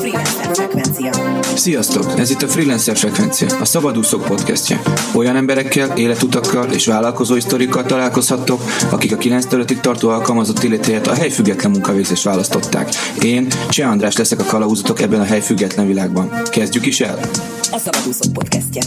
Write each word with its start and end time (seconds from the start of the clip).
Freelancer 0.00 0.54
Frekvencia. 0.54 1.12
Sziasztok! 1.56 2.18
Ez 2.18 2.30
itt 2.30 2.42
a 2.42 2.48
Freelancer 2.48 2.96
Frekvencia, 2.96 3.58
a 3.60 3.64
Szabadúszók 3.64 4.24
podcastje. 4.24 4.80
Olyan 5.14 5.36
emberekkel, 5.36 5.96
életutakkal 5.96 6.72
és 6.72 6.86
vállalkozói 6.86 7.40
sztorikkal 7.40 7.84
találkozhattok, 7.84 8.60
akik 8.90 9.12
a 9.12 9.16
9 9.16 9.52
5 9.52 9.80
tartó 9.80 10.08
alkalmazott 10.08 10.62
életéhez 10.62 11.06
a 11.06 11.14
helyfüggetlen 11.14 11.70
munkavégzést 11.70 12.22
választották. 12.22 12.88
Én, 13.22 13.46
Cseh 13.68 13.90
András 13.90 14.16
leszek 14.16 14.40
a 14.40 14.44
kalauzatok 14.44 15.00
ebben 15.00 15.20
a 15.20 15.24
helyfüggetlen 15.24 15.86
világban. 15.86 16.30
Kezdjük 16.50 16.86
is 16.86 17.00
el! 17.00 17.18
A 17.70 17.78
Szabadúszók 17.78 18.32
podcastje. 18.32 18.82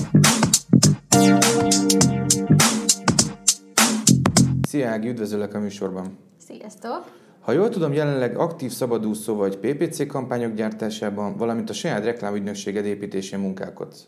Szia 4.70 4.90
Ági, 4.90 5.10
üdvözöllek 5.10 5.54
a 5.54 5.60
műsorban! 5.60 6.18
Sziasztok! 6.48 7.23
Ha 7.44 7.52
jól 7.52 7.70
tudom, 7.70 7.94
jelenleg 7.94 8.38
aktív 8.38 8.72
szabadúszó 8.72 9.36
vagy 9.36 9.58
PPC 9.58 10.08
kampányok 10.08 10.54
gyártásában, 10.54 11.38
valamint 11.38 11.70
a 11.70 11.74
saját 11.74 12.04
reklámügynökséged 12.04 12.86
építésén 12.86 13.40
munkálkodsz. 13.40 14.08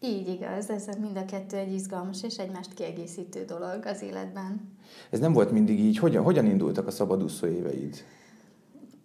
Így 0.00 0.28
igaz, 0.28 0.70
ez 0.70 0.88
mind 1.00 1.16
a 1.16 1.24
kettő 1.24 1.56
egy 1.56 1.72
izgalmas 1.72 2.22
és 2.22 2.36
egymást 2.36 2.74
kiegészítő 2.74 3.44
dolog 3.44 3.80
az 3.84 4.02
életben. 4.02 4.72
Ez 5.10 5.18
nem 5.18 5.32
volt 5.32 5.50
mindig 5.50 5.80
így. 5.80 5.98
Hogyan, 5.98 6.22
hogyan 6.22 6.46
indultak 6.46 6.86
a 6.86 6.90
szabadúszó 6.90 7.46
éveid? 7.46 8.04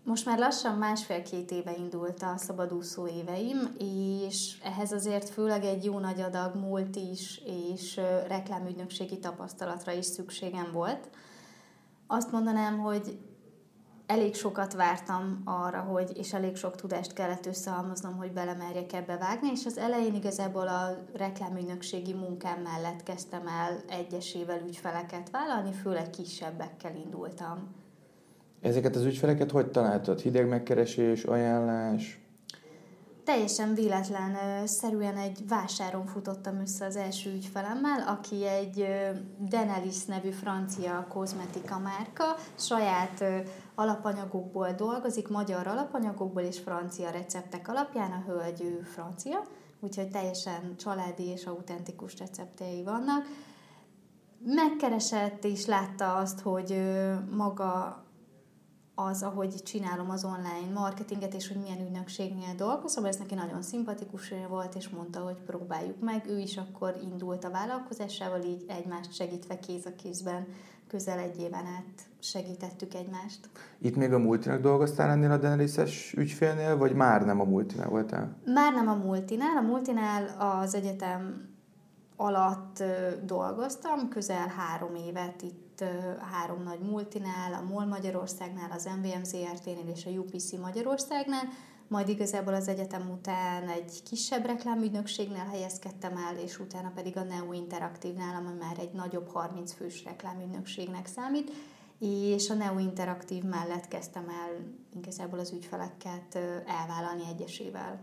Most 0.04 0.26
már 0.26 0.38
lassan 0.38 0.78
másfél-két 0.78 1.52
éve 1.52 1.76
indult 1.78 2.22
a 2.22 2.34
szabadúszó 2.38 3.08
éveim, 3.08 3.76
és 3.78 4.58
ehhez 4.64 4.92
azért 4.92 5.30
főleg 5.30 5.64
egy 5.64 5.84
jó 5.84 6.00
nagy 6.00 6.22
adag 6.22 6.56
múlt 6.56 6.96
is, 6.96 7.42
és 7.72 8.00
reklámügynökségi 8.28 9.20
tapasztalatra 9.20 9.92
is 9.92 10.06
szükségem 10.06 10.70
volt. 10.74 11.10
Azt 12.08 12.32
mondanám, 12.32 12.78
hogy 12.78 13.18
elég 14.08 14.36
sokat 14.36 14.74
vártam 14.74 15.42
arra, 15.46 15.80
hogy, 15.80 16.12
és 16.18 16.34
elég 16.34 16.56
sok 16.56 16.76
tudást 16.76 17.14
kellett 17.14 17.46
összehalmoznom, 17.46 18.18
hogy 18.18 18.32
belemerjek 18.32 18.94
ebbe 18.94 19.18
vágni, 19.18 19.50
és 19.52 19.66
az 19.66 19.78
elején 19.78 20.16
igazából 20.16 20.68
a 20.68 20.98
reklámügynökségi 21.14 22.14
munkám 22.14 22.62
mellett 22.62 23.04
kezdtem 23.04 23.48
el 23.48 23.80
egyesével 23.90 24.62
ügyfeleket 24.68 25.30
vállalni, 25.30 25.72
főleg 25.72 26.10
kisebbekkel 26.10 26.96
indultam. 26.96 27.76
Ezeket 28.62 28.96
az 28.96 29.04
ügyfeleket 29.04 29.52
hogy 29.52 29.72
találtad? 29.72 30.20
Hideg 30.20 30.48
megkeresés, 30.48 31.24
ajánlás? 31.24 32.27
Teljesen 33.28 33.74
véletlen 33.74 34.68
szerűen 34.68 35.18
egy 35.18 35.48
vásáron 35.48 36.06
futottam 36.06 36.60
össze 36.60 36.86
az 36.86 36.96
első 36.96 37.34
ügyfelemmel, 37.34 38.08
aki 38.08 38.46
egy 38.46 38.88
Denelis 39.38 40.06
nevű 40.06 40.30
francia 40.30 41.06
kozmetika 41.10 41.80
márka, 41.80 42.36
saját 42.56 43.24
alapanyagokból 43.76 44.72
dolgozik, 44.72 45.28
magyar 45.28 45.68
alapanyagokból 45.68 46.42
és 46.42 46.60
francia 46.60 47.10
receptek 47.10 47.68
alapján, 47.68 48.12
a 48.12 48.32
hölgy 48.32 48.80
francia, 48.94 49.44
úgyhogy 49.80 50.10
teljesen 50.10 50.76
családi 50.78 51.24
és 51.24 51.46
autentikus 51.46 52.18
receptjei 52.18 52.84
vannak. 52.84 53.26
Megkeresett 54.40 55.44
és 55.44 55.66
látta 55.66 56.16
azt, 56.16 56.40
hogy 56.40 56.82
maga 57.32 58.02
az, 59.00 59.24
ahogy 59.24 59.54
csinálom 59.64 60.10
az 60.10 60.24
online 60.24 60.74
marketinget, 60.74 61.34
és 61.34 61.48
hogy 61.48 61.58
milyen 61.62 61.86
ügynökségnél 61.86 62.56
dolgozom, 62.56 63.06
ez 63.06 63.16
neki 63.16 63.36
nagyon 63.36 63.62
szimpatikus 63.62 64.34
volt, 64.50 64.76
és 64.76 64.90
mondta, 64.90 65.20
hogy 65.20 65.38
próbáljuk 65.46 66.00
meg. 66.00 66.26
Ő 66.30 66.40
is 66.40 66.58
akkor 66.58 66.96
indult 67.04 67.44
a 67.44 67.50
vállalkozásával, 67.50 68.44
így 68.44 68.66
egymást 68.68 69.14
segítve 69.14 69.60
kéz 69.60 69.86
a 69.86 69.96
kézben 69.96 70.48
közel 70.88 71.20
egy 71.20 71.40
éven 71.40 71.66
át 71.66 72.08
segítettük 72.20 72.94
egymást. 72.94 73.50
Itt 73.78 73.96
még 73.96 74.14
a 74.14 74.18
multinak 74.18 74.62
dolgoztál 74.62 75.10
ennél 75.10 75.32
a 75.32 75.38
Denelises 75.38 76.14
ügyfélnél, 76.18 76.78
vagy 76.78 76.94
már 76.94 77.26
nem 77.26 77.40
a 77.40 77.44
multinál 77.44 77.90
voltál? 77.90 78.38
Már 78.46 78.74
nem 78.74 78.88
a 78.88 78.96
multinál. 78.96 79.58
A 79.58 79.62
multinál 79.62 80.36
az 80.40 80.76
egyetem 80.76 81.50
alatt 82.16 82.84
dolgoztam, 83.24 84.10
közel 84.10 84.48
három 84.48 84.96
évet 84.96 85.42
itt 85.42 85.67
három 86.32 86.64
nagy 86.64 86.80
multinál, 86.80 87.54
a 87.54 87.64
MOL 87.70 87.86
Magyarországnál, 87.86 88.72
az 88.72 88.90
MVM 89.02 89.24
ZRT-nél 89.24 89.92
és 89.96 90.06
a 90.06 90.10
UPC 90.10 90.52
Magyarországnál, 90.52 91.44
majd 91.88 92.10
igazából 92.10 92.54
az 92.54 92.68
egyetem 92.68 93.10
után 93.12 93.68
egy 93.68 94.04
kisebb 94.04 94.46
reklámügynökségnél 94.46 95.46
helyezkedtem 95.52 96.18
el, 96.18 96.38
és 96.44 96.60
utána 96.60 96.92
pedig 96.96 97.18
a 97.18 97.24
Neo 97.24 97.54
Interaktívnál, 97.54 98.36
ami 98.36 98.58
már 98.60 98.80
egy 98.80 98.92
nagyobb 98.94 99.28
30 99.28 99.74
fős 99.74 100.04
reklámügynökségnek 100.04 101.06
számít, 101.06 101.52
és 102.00 102.50
a 102.50 102.54
Neo 102.54 102.80
Interaktív 102.80 103.44
mellett 103.44 103.88
kezdtem 103.88 104.30
el 104.30 104.50
igazából 105.02 105.40
az 105.40 105.52
ügyfeleket 105.52 106.36
elvállalni 106.66 107.24
egyesével. 107.30 108.00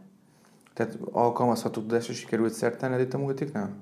Tehát 0.74 0.98
alkalmazható 1.12 1.80
tudásra 1.80 2.12
sikerült 2.12 2.52
szert 2.52 3.00
itt 3.00 3.14
a 3.14 3.18
multiknál? 3.18 3.76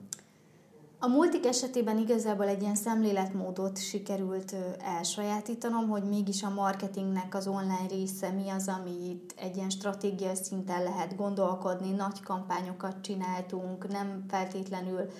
A 1.04 1.08
multik 1.08 1.46
esetében 1.46 1.98
igazából 1.98 2.48
egy 2.48 2.62
ilyen 2.62 2.74
szemléletmódot 2.74 3.78
sikerült 3.78 4.54
elsajátítanom, 4.78 5.88
hogy 5.88 6.02
mégis 6.02 6.42
a 6.42 6.50
marketingnek 6.50 7.34
az 7.34 7.46
online 7.46 7.86
része 7.88 8.30
mi 8.30 8.48
az, 8.48 8.68
amit 8.68 9.34
egy 9.36 9.56
ilyen 9.56 9.70
stratégiai 9.70 10.34
szinten 10.34 10.82
lehet 10.82 11.16
gondolkodni, 11.16 11.90
nagy 11.90 12.22
kampányokat 12.22 13.00
csináltunk, 13.00 13.88
nem 13.88 14.24
feltétlenül 14.28 15.10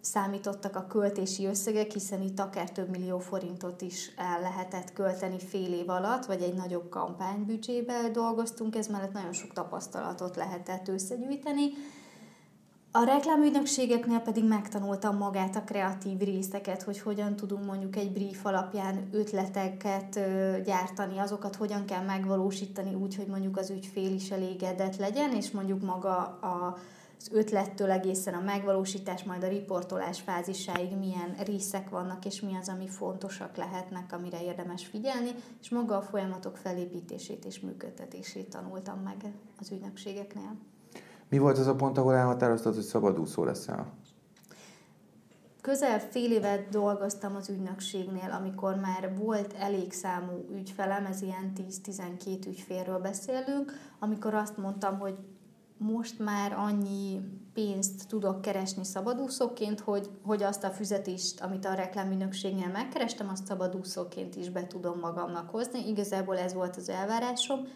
számítottak 0.00 0.76
a 0.76 0.86
költési 0.86 1.46
összegek, 1.46 1.90
hiszen 1.92 2.22
itt 2.22 2.40
akár 2.40 2.70
több 2.70 2.88
millió 2.88 3.18
forintot 3.18 3.82
is 3.82 4.10
el 4.16 4.40
lehetett 4.40 4.92
költeni 4.92 5.38
fél 5.38 5.72
év 5.72 5.88
alatt, 5.88 6.26
vagy 6.26 6.42
egy 6.42 6.54
nagyobb 6.54 6.88
kampánybüdzsébe 6.88 8.08
dolgoztunk, 8.12 8.76
ez 8.76 8.86
mellett 8.86 9.12
nagyon 9.12 9.32
sok 9.32 9.52
tapasztalatot 9.52 10.36
lehetett 10.36 10.88
összegyűjteni, 10.88 11.70
a 12.92 13.04
reklámügynökségeknél 13.04 14.18
pedig 14.18 14.44
megtanultam 14.44 15.16
magát 15.16 15.56
a 15.56 15.64
kreatív 15.64 16.18
részeket, 16.18 16.82
hogy 16.82 17.00
hogyan 17.00 17.36
tudunk 17.36 17.64
mondjuk 17.64 17.96
egy 17.96 18.12
brief 18.12 18.44
alapján 18.44 19.08
ötleteket 19.12 20.20
gyártani, 20.64 21.18
azokat 21.18 21.56
hogyan 21.56 21.84
kell 21.84 22.04
megvalósítani 22.04 22.94
úgy, 22.94 23.16
hogy 23.16 23.26
mondjuk 23.26 23.56
az 23.56 23.70
ügyfél 23.70 24.12
is 24.12 24.30
elégedett 24.30 24.96
legyen, 24.96 25.32
és 25.32 25.50
mondjuk 25.50 25.82
maga 25.82 26.38
az 26.40 27.30
ötlettől 27.32 27.90
egészen 27.90 28.34
a 28.34 28.40
megvalósítás, 28.40 29.24
majd 29.24 29.42
a 29.42 29.48
riportolás 29.48 30.20
fázisáig 30.20 30.96
milyen 30.96 31.34
részek 31.44 31.88
vannak, 31.88 32.24
és 32.24 32.40
mi 32.40 32.56
az, 32.60 32.68
ami 32.68 32.88
fontosak 32.88 33.56
lehetnek, 33.56 34.12
amire 34.12 34.42
érdemes 34.42 34.86
figyelni, 34.86 35.30
és 35.60 35.68
maga 35.68 35.96
a 35.96 36.02
folyamatok 36.02 36.56
felépítését 36.56 37.44
és 37.44 37.60
működtetését 37.60 38.48
tanultam 38.48 38.98
meg 38.98 39.32
az 39.60 39.70
ügynökségeknél. 39.70 40.56
Mi 41.30 41.38
volt 41.38 41.58
az 41.58 41.66
a 41.66 41.74
pont, 41.74 41.98
ahol 41.98 42.14
elhatároztad, 42.14 42.74
hogy 42.74 42.82
szabadúszó 42.82 43.44
leszel? 43.44 43.86
Közel 45.60 46.00
fél 46.00 46.32
évet 46.32 46.68
dolgoztam 46.68 47.36
az 47.36 47.48
ügynökségnél, 47.48 48.30
amikor 48.38 48.74
már 48.74 49.16
volt 49.18 49.52
elég 49.52 49.92
számú 49.92 50.44
ügyfelem, 50.54 51.06
ez 51.06 51.22
ilyen 51.22 51.52
10-12 51.84 52.46
ügyfélről 52.46 52.98
beszélünk, 52.98 53.72
amikor 53.98 54.34
azt 54.34 54.56
mondtam, 54.56 54.98
hogy 54.98 55.14
most 55.76 56.18
már 56.18 56.52
annyi 56.52 57.20
pénzt 57.54 58.08
tudok 58.08 58.40
keresni 58.40 58.84
szabadúszóként, 58.84 59.80
hogy, 59.80 60.10
hogy 60.22 60.42
azt 60.42 60.64
a 60.64 60.70
fizetést, 60.70 61.40
amit 61.40 61.64
a 61.64 61.74
reklámügynökségnél 61.74 62.68
megkerestem, 62.68 63.28
azt 63.28 63.46
szabadúszóként 63.46 64.36
is 64.36 64.48
be 64.50 64.66
tudom 64.66 64.98
magamnak 64.98 65.50
hozni. 65.50 65.88
Igazából 65.88 66.38
ez 66.38 66.54
volt 66.54 66.76
az 66.76 66.88
elvárásom, 66.88 67.66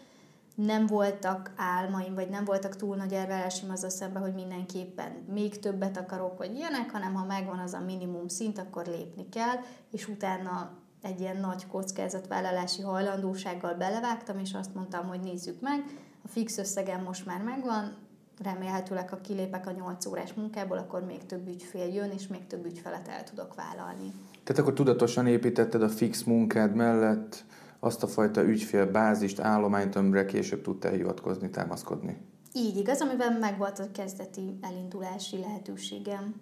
nem 0.55 0.85
voltak 0.85 1.51
álmaim, 1.55 2.13
vagy 2.13 2.29
nem 2.29 2.45
voltak 2.45 2.75
túl 2.75 2.95
nagy 2.95 3.13
elvárásim 3.13 3.69
az 3.69 3.83
a 3.83 3.89
szemben, 3.89 4.21
hogy 4.21 4.33
mindenképpen 4.33 5.11
még 5.33 5.59
többet 5.59 5.97
akarok, 5.97 6.37
vagy 6.37 6.55
ilyenek, 6.55 6.91
hanem 6.91 7.13
ha 7.13 7.25
megvan 7.25 7.59
az 7.59 7.73
a 7.73 7.79
minimum 7.85 8.27
szint, 8.27 8.57
akkor 8.57 8.85
lépni 8.85 9.29
kell, 9.29 9.55
és 9.91 10.07
utána 10.07 10.71
egy 11.01 11.19
ilyen 11.19 11.37
nagy 11.37 11.67
kockázatvállalási 11.67 12.81
hajlandósággal 12.81 13.73
belevágtam, 13.73 14.39
és 14.39 14.53
azt 14.53 14.73
mondtam, 14.73 15.07
hogy 15.07 15.19
nézzük 15.19 15.61
meg, 15.61 15.83
a 16.23 16.27
fix 16.27 16.57
összegem 16.57 17.03
most 17.03 17.25
már 17.25 17.41
megvan, 17.41 17.95
remélhetőleg, 18.43 19.09
ha 19.09 19.21
kilépek 19.21 19.67
a 19.67 19.71
8 19.71 20.05
órás 20.05 20.33
munkából, 20.33 20.77
akkor 20.77 21.05
még 21.05 21.25
több 21.25 21.47
ügyfél 21.47 21.93
jön, 21.93 22.11
és 22.11 22.27
még 22.27 22.47
több 22.47 22.65
ügyfelet 22.65 23.07
el 23.07 23.23
tudok 23.23 23.55
vállalni. 23.55 24.13
Tehát 24.43 24.61
akkor 24.61 24.73
tudatosan 24.73 25.27
építetted 25.27 25.81
a 25.81 25.89
fix 25.89 26.23
munkád 26.23 26.75
mellett 26.75 27.43
azt 27.85 28.03
a 28.03 28.07
fajta 28.07 28.43
ügyfélbázist, 28.43 29.39
állományt, 29.39 29.95
amire 29.95 30.25
később 30.25 30.61
tudtál 30.61 30.91
hivatkozni, 30.91 31.49
támaszkodni. 31.49 32.17
Így 32.53 32.77
igaz, 32.77 33.01
amiben 33.01 33.33
meg 33.33 33.57
volt 33.57 33.79
a 33.79 33.91
kezdeti 33.91 34.57
elindulási 34.61 35.39
lehetőségem. 35.39 36.35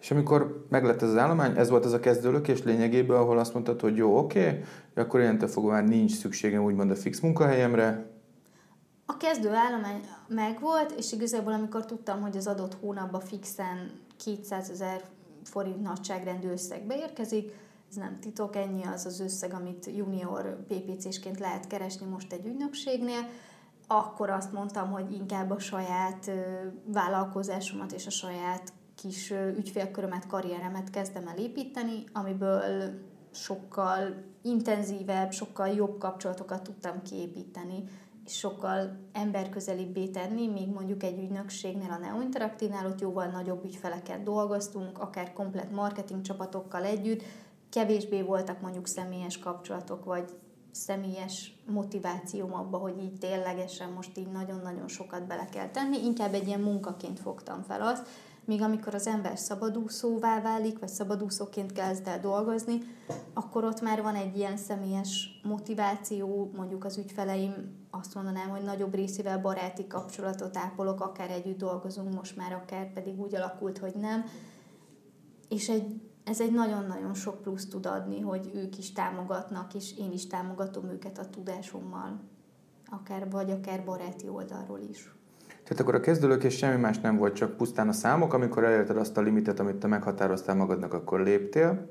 És 0.00 0.10
amikor 0.10 0.66
meglett 0.68 1.02
ez 1.02 1.08
az 1.08 1.16
állomány, 1.16 1.56
ez 1.56 1.70
volt 1.70 1.84
az 1.84 1.92
a 1.92 2.00
kezdőlökés 2.00 2.62
lényegében, 2.62 3.16
ahol 3.16 3.38
azt 3.38 3.52
mondtad, 3.52 3.80
hogy 3.80 3.96
jó, 3.96 4.18
oké, 4.18 4.48
okay, 4.48 4.62
akkor 4.94 5.20
ilyentől 5.20 5.48
fogva 5.48 5.70
már 5.70 5.84
nincs 5.84 6.12
szükségem 6.18 6.64
úgymond 6.64 6.90
a 6.90 6.94
fix 6.94 7.20
munkahelyemre. 7.20 8.10
A 9.06 9.16
kezdő 9.16 9.48
állomány 9.48 10.00
megvolt, 10.28 10.94
és 10.96 11.12
igazából 11.12 11.52
amikor 11.52 11.84
tudtam, 11.84 12.20
hogy 12.20 12.36
az 12.36 12.46
adott 12.46 12.76
hónapban 12.80 13.20
fixen 13.20 13.90
200 14.24 14.70
ezer 14.70 15.00
forint 15.44 15.82
nagyságrendű 15.82 16.48
összegbe 16.48 16.96
érkezik, 16.96 17.52
ez 17.96 18.02
nem 18.02 18.20
titok, 18.20 18.56
ennyi 18.56 18.84
az 18.84 19.06
az 19.06 19.20
összeg, 19.20 19.54
amit 19.54 19.90
junior 19.96 20.64
PPC-sként 20.68 21.38
lehet 21.38 21.66
keresni 21.66 22.06
most 22.06 22.32
egy 22.32 22.46
ügynökségnél. 22.46 23.28
akkor 23.86 24.30
azt 24.30 24.52
mondtam, 24.52 24.90
hogy 24.90 25.12
inkább 25.12 25.50
a 25.50 25.58
saját 25.58 26.30
vállalkozásomat 26.84 27.92
és 27.92 28.06
a 28.06 28.10
saját 28.10 28.72
kis 28.94 29.30
ügyfélkörömet, 29.30 30.26
karrieremet 30.26 30.90
kezdem 30.90 31.26
el 31.26 31.38
építeni, 31.38 32.04
amiből 32.12 32.62
sokkal 33.30 34.14
intenzívebb, 34.42 35.32
sokkal 35.32 35.68
jobb 35.68 35.98
kapcsolatokat 35.98 36.62
tudtam 36.62 37.02
kiépíteni, 37.02 37.84
és 38.24 38.38
sokkal 38.38 38.98
emberközelibbé 39.12 40.06
tenni, 40.06 40.46
még 40.48 40.68
mondjuk 40.68 41.02
egy 41.02 41.18
ügynökségnél, 41.18 41.90
a 41.90 41.98
Neo 41.98 42.20
Interaktívnál 42.20 42.86
ott 42.86 43.00
jóval 43.00 43.26
nagyobb 43.26 43.64
ügyfeleket 43.64 44.22
dolgoztunk, 44.22 44.98
akár 44.98 45.32
komplet 45.32 45.70
marketing 45.70 46.20
csapatokkal 46.20 46.84
együtt, 46.84 47.22
kevésbé 47.70 48.22
voltak 48.22 48.60
mondjuk 48.60 48.86
személyes 48.86 49.38
kapcsolatok, 49.38 50.04
vagy 50.04 50.34
személyes 50.70 51.54
motivációm 51.66 52.54
abba, 52.54 52.78
hogy 52.78 53.02
így 53.02 53.18
ténylegesen 53.18 53.90
most 53.92 54.18
így 54.18 54.30
nagyon-nagyon 54.30 54.88
sokat 54.88 55.26
bele 55.26 55.44
kell 55.44 55.68
tenni, 55.68 56.04
inkább 56.04 56.34
egy 56.34 56.46
ilyen 56.46 56.60
munkaként 56.60 57.20
fogtam 57.20 57.62
fel 57.62 57.82
azt, 57.82 58.08
míg 58.46 58.62
amikor 58.62 58.94
az 58.94 59.06
ember 59.06 59.38
szabadúszóvá 59.38 60.40
válik, 60.40 60.78
vagy 60.78 60.88
szabadúszóként 60.88 61.72
kezd 61.72 62.06
el 62.06 62.20
dolgozni, 62.20 62.78
akkor 63.34 63.64
ott 63.64 63.80
már 63.80 64.02
van 64.02 64.14
egy 64.14 64.36
ilyen 64.36 64.56
személyes 64.56 65.40
motiváció, 65.42 66.50
mondjuk 66.56 66.84
az 66.84 66.98
ügyfeleim 66.98 67.84
azt 67.90 68.14
mondanám, 68.14 68.48
hogy 68.48 68.62
nagyobb 68.62 68.94
részével 68.94 69.40
baráti 69.40 69.86
kapcsolatot 69.86 70.56
ápolok, 70.56 71.00
akár 71.00 71.30
együtt 71.30 71.58
dolgozunk 71.58 72.14
most 72.14 72.36
már, 72.36 72.52
akár 72.52 72.92
pedig 72.92 73.20
úgy 73.20 73.34
alakult, 73.34 73.78
hogy 73.78 73.94
nem. 73.94 74.24
És 75.48 75.68
egy, 75.68 76.00
ez 76.26 76.40
egy 76.40 76.52
nagyon-nagyon 76.52 77.14
sok 77.14 77.42
plusz 77.42 77.66
tud 77.68 77.86
adni, 77.86 78.20
hogy 78.20 78.50
ők 78.54 78.78
is 78.78 78.92
támogatnak, 78.92 79.74
és 79.74 79.98
én 79.98 80.12
is 80.12 80.26
támogatom 80.26 80.88
őket 80.88 81.18
a 81.18 81.30
tudásommal, 81.30 82.20
akár 82.90 83.30
vagy 83.30 83.50
akár 83.50 83.84
baráti 83.84 84.28
oldalról 84.28 84.80
is. 84.90 85.14
Tehát 85.46 85.80
akkor 85.80 85.94
a 85.94 86.00
kezdőlökés 86.00 86.56
semmi 86.56 86.80
más 86.80 87.00
nem 87.00 87.16
volt, 87.16 87.34
csak 87.34 87.56
pusztán 87.56 87.88
a 87.88 87.92
számok, 87.92 88.32
amikor 88.32 88.64
elérted 88.64 88.96
azt 88.96 89.16
a 89.16 89.20
limitet, 89.20 89.60
amit 89.60 89.76
te 89.76 89.86
meghatároztál 89.86 90.54
magadnak, 90.56 90.92
akkor 90.92 91.20
léptél. 91.20 91.88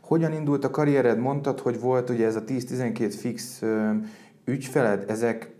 Hogyan 0.00 0.32
indult 0.32 0.64
a 0.64 0.70
karriered? 0.70 1.18
Mondtad, 1.18 1.60
hogy 1.60 1.80
volt 1.80 2.10
ugye 2.10 2.26
ez 2.26 2.36
a 2.36 2.44
10-12 2.44 3.14
fix 3.18 3.62
ügyfeled, 4.44 5.10
ezek 5.10 5.53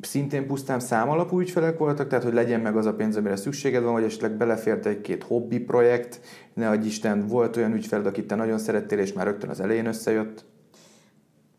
szintén 0.00 0.46
pusztán 0.46 0.80
számalapú 0.80 1.40
ügyfelek 1.40 1.78
voltak, 1.78 2.08
tehát 2.08 2.24
hogy 2.24 2.34
legyen 2.34 2.60
meg 2.60 2.76
az 2.76 2.86
a 2.86 2.94
pénz, 2.94 3.16
amire 3.16 3.36
szükséged 3.36 3.82
van, 3.82 3.92
vagy 3.92 4.04
esetleg 4.04 4.36
belefért 4.36 4.86
egy-két 4.86 5.22
hobbi 5.22 5.58
projekt, 5.58 6.20
ne 6.54 6.68
adj 6.68 6.86
Isten, 6.86 7.26
volt 7.26 7.56
olyan 7.56 7.72
ügyfeled, 7.72 8.06
akit 8.06 8.26
te 8.26 8.34
nagyon 8.34 8.58
szerettél, 8.58 8.98
és 8.98 9.12
már 9.12 9.26
rögtön 9.26 9.50
az 9.50 9.60
elején 9.60 9.86
összejött? 9.86 10.44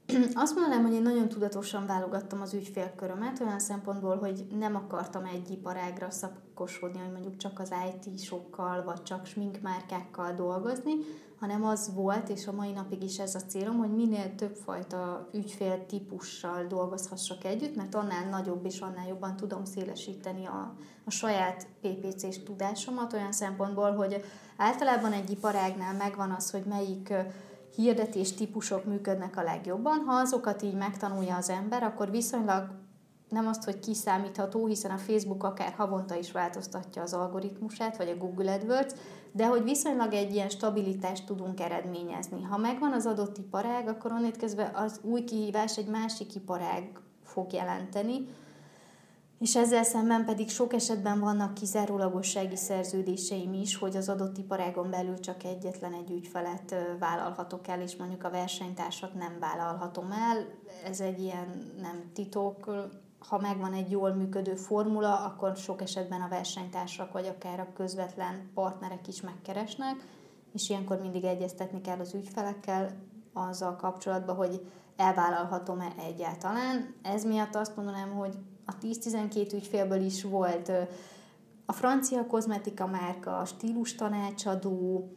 Azt 0.33 0.56
mondanám, 0.56 0.83
hogy 0.83 0.94
én 0.94 1.01
nagyon 1.01 1.29
tudatosan 1.29 1.85
válogattam 1.85 2.41
az 2.41 2.53
ügyfélkörömet, 2.53 3.39
olyan 3.39 3.59
szempontból, 3.59 4.17
hogy 4.17 4.45
nem 4.59 4.75
akartam 4.75 5.25
egy 5.25 5.51
iparágra 5.51 6.11
szakosodni, 6.11 7.00
hogy 7.00 7.11
mondjuk 7.11 7.38
csak 7.38 7.59
az 7.59 7.73
IT-sokkal, 8.06 8.83
vagy 8.83 9.03
csak 9.03 9.25
sminkmárkákkal 9.25 10.33
dolgozni, 10.33 10.91
hanem 11.39 11.65
az 11.65 11.94
volt, 11.94 12.29
és 12.29 12.47
a 12.47 12.51
mai 12.51 12.71
napig 12.71 13.03
is 13.03 13.19
ez 13.19 13.35
a 13.35 13.39
célom, 13.39 13.77
hogy 13.77 13.95
minél 13.95 14.35
többfajta 14.35 15.29
ügyfél 15.33 15.85
típussal 15.85 16.65
dolgozhassak 16.67 17.44
együtt, 17.44 17.75
mert 17.75 17.95
annál 17.95 18.29
nagyobb 18.29 18.65
és 18.65 18.79
annál 18.79 19.07
jobban 19.07 19.35
tudom 19.35 19.65
szélesíteni 19.65 20.45
a, 20.45 20.75
a 21.03 21.11
saját 21.11 21.67
PPC-s 21.81 22.44
tudásomat, 22.44 23.13
olyan 23.13 23.31
szempontból, 23.31 23.95
hogy 23.95 24.23
általában 24.57 25.11
egy 25.11 25.29
iparágnál 25.29 25.94
megvan 25.94 26.31
az, 26.31 26.51
hogy 26.51 26.63
melyik 26.63 27.13
hirdetés 27.79 28.33
típusok 28.33 28.85
működnek 28.85 29.37
a 29.37 29.43
legjobban. 29.43 30.03
Ha 30.05 30.13
azokat 30.13 30.61
így 30.61 30.73
megtanulja 30.73 31.35
az 31.35 31.49
ember, 31.49 31.83
akkor 31.83 32.11
viszonylag 32.11 32.69
nem 33.29 33.47
azt, 33.47 33.63
hogy 33.63 33.79
kiszámítható, 33.79 34.65
hiszen 34.65 34.91
a 34.91 34.97
Facebook 34.97 35.43
akár 35.43 35.73
havonta 35.73 36.15
is 36.15 36.31
változtatja 36.31 37.01
az 37.01 37.13
algoritmusát, 37.13 37.97
vagy 37.97 38.09
a 38.09 38.17
Google 38.17 38.53
AdWords, 38.53 38.93
de 39.31 39.47
hogy 39.47 39.63
viszonylag 39.63 40.13
egy 40.13 40.33
ilyen 40.33 40.49
stabilitást 40.49 41.25
tudunk 41.25 41.59
eredményezni. 41.59 42.43
Ha 42.43 42.57
megvan 42.57 42.93
az 42.93 43.05
adott 43.05 43.37
iparág, 43.37 43.87
akkor 43.87 44.11
onnét 44.11 44.37
kezdve 44.37 44.71
az 44.73 44.99
új 45.03 45.23
kihívás 45.23 45.77
egy 45.77 45.87
másik 45.87 46.35
iparág 46.35 46.99
fog 47.23 47.53
jelenteni, 47.53 48.27
és 49.39 49.56
ezzel 49.56 49.83
szemben 49.83 50.25
pedig 50.25 50.50
sok 50.50 50.74
esetben 50.74 51.19
vannak 51.19 51.53
kizárólagossági 51.53 52.56
szerződéseim 52.56 53.53
is, 53.53 53.75
hogy 53.75 53.95
az 53.95 54.09
adott 54.09 54.38
iparágon 54.38 54.89
belül 54.89 55.19
csak 55.19 55.44
egyetlen 55.44 55.94
egy 55.94 56.12
ügyfelet 56.12 56.75
vállalhatok 57.00 57.68
el, 57.68 57.81
és 57.81 57.95
mondjuk 57.95 58.24
a 58.24 58.30
versenytársat 58.30 59.13
nem 59.13 59.39
vállalhatom 59.39 60.12
el. 60.12 60.45
Ez 60.86 61.00
egy 61.00 61.19
ilyen 61.19 61.74
nem 61.81 62.12
titok. 62.13 62.71
Ha 63.27 63.39
megvan 63.39 63.74
egy 63.74 63.91
jól 63.91 64.13
működő 64.13 64.56
formula, 64.56 65.25
akkor 65.25 65.56
sok 65.56 65.81
esetben 65.81 66.21
a 66.21 66.27
versenytársak 66.30 67.12
vagy 67.12 67.27
akár 67.27 67.59
a 67.59 67.74
közvetlen 67.74 68.50
partnerek 68.53 69.07
is 69.07 69.21
megkeresnek, 69.21 69.95
és 70.53 70.69
ilyenkor 70.69 71.00
mindig 71.01 71.24
egyeztetni 71.24 71.81
kell 71.81 72.00
az 72.00 72.13
ügyfelekkel 72.13 72.92
azzal 73.33 73.75
kapcsolatban, 73.75 74.35
hogy 74.35 74.71
elvállalhatom-e 74.95 75.94
egyáltalán. 76.07 76.95
Ez 77.01 77.24
miatt 77.24 77.56
azt 77.56 77.75
mondanám, 77.75 78.09
hogy 78.09 78.38
a 78.69 78.77
10-12 78.81 79.54
ügyfélből 79.54 80.01
is 80.01 80.24
volt 80.24 80.71
a 81.66 81.74
francia 81.74 82.25
kozmetika 82.25 82.88
márka, 82.88 83.45
stílus 83.45 83.95
tanácsadó, 83.95 85.10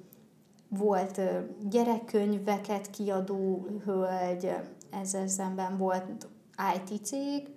volt 0.68 1.20
gyerekkönyveket 1.68 2.90
kiadó 2.90 3.66
hölgy, 3.84 4.50
ezzel 4.90 5.28
szemben 5.28 5.76
volt 5.76 6.28
IT 6.76 7.04
cég, 7.04 7.48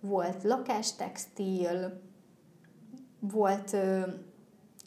volt 0.00 0.42
lakástextil, 0.42 2.00
volt 3.20 3.76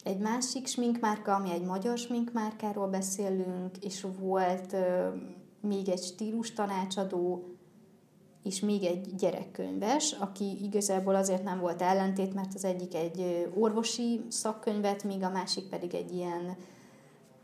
egy 0.04 0.18
másik 0.18 0.66
sminkmárka, 0.66 1.34
ami 1.34 1.50
egy 1.50 1.64
magyar 1.64 1.98
sminkmárkáról 1.98 2.88
beszélünk, 2.88 3.76
és 3.80 4.06
volt 4.18 4.76
még 5.60 5.88
egy 5.88 6.02
stílus 6.02 6.52
tanácsadó, 6.52 7.55
és 8.46 8.60
még 8.60 8.84
egy 8.84 9.14
gyerekkönyves, 9.14 10.12
aki 10.12 10.58
igazából 10.62 11.14
azért 11.14 11.44
nem 11.44 11.60
volt 11.60 11.82
ellentét, 11.82 12.34
mert 12.34 12.54
az 12.54 12.64
egyik 12.64 12.94
egy 12.94 13.48
orvosi 13.54 14.24
szakkönyvet, 14.28 15.04
míg 15.04 15.22
a 15.22 15.30
másik 15.30 15.64
pedig 15.64 15.94
egy 15.94 16.12
ilyen 16.12 16.56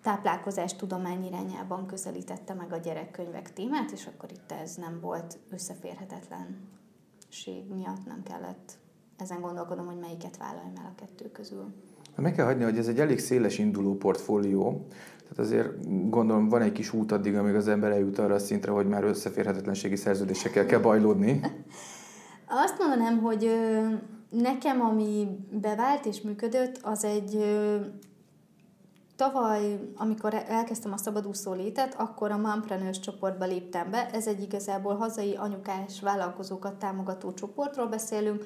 táplálkozás 0.03 0.77
tudomány 0.77 1.25
irányában 1.25 1.87
közelítette 1.87 2.55
meg 2.55 2.73
a 2.73 2.77
gyerekkönyvek 2.77 3.53
témát, 3.53 3.91
és 3.91 4.07
akkor 4.07 4.33
itt 4.33 4.53
ez 4.63 4.75
nem 4.75 5.01
volt 5.01 5.39
összeférhetetlenség 5.51 7.71
miatt 7.75 8.07
nem 8.07 8.23
kellett 8.23 8.79
ezen 9.17 9.41
gondolkodom, 9.41 9.87
hogy 9.87 9.99
melyiket 9.99 10.37
vállaljam 10.37 10.77
el 10.77 10.93
a 10.97 11.01
kettő 11.01 11.31
közül. 11.31 11.73
Meg 12.17 12.35
kell 12.35 12.45
hagyni, 12.45 12.65
hogy 12.65 12.79
ez 12.79 12.89
egy 12.89 13.01
elég 13.01 13.19
széles 13.19 13.59
induló 13.59 13.97
portfólió, 13.97 14.87
tehát 15.35 15.51
azért 15.51 15.69
gondolom 16.11 16.49
van 16.49 16.63
egy 16.63 16.73
kis 16.73 16.93
út 16.93 17.13
addig, 17.13 17.37
amíg 17.37 17.55
az 17.55 17.69
ember 17.69 17.91
eljut 17.91 18.19
arra 18.19 18.35
a 18.35 18.39
szintre, 18.39 18.71
hogy 18.71 18.87
már 18.87 19.05
összeférhetetlenségi 19.05 19.97
szerződésekkel 19.97 20.67
kell 20.67 20.81
bajlódni. 20.81 21.41
Azt 22.65 22.79
mondanám, 22.79 23.19
hogy 23.19 23.51
nekem, 24.31 24.81
ami 24.81 25.27
bevált 25.51 26.07
és 26.07 26.21
működött, 26.21 26.79
az 26.83 27.05
egy 27.05 27.45
tavaly, 29.17 29.79
amikor 29.97 30.35
elkezdtem 30.49 30.93
a 30.93 30.97
szabadúszó 30.97 31.53
létet, 31.53 31.95
akkor 31.99 32.31
a 32.31 32.37
Mompreneurs 32.37 33.01
csoportba 33.01 33.45
léptem 33.45 33.91
be. 33.91 34.11
Ez 34.13 34.27
egy 34.27 34.43
igazából 34.43 34.95
hazai 34.95 35.35
anyukás 35.35 36.01
vállalkozókat 36.01 36.75
támogató 36.75 37.33
csoportról 37.33 37.87
beszélünk, 37.87 38.45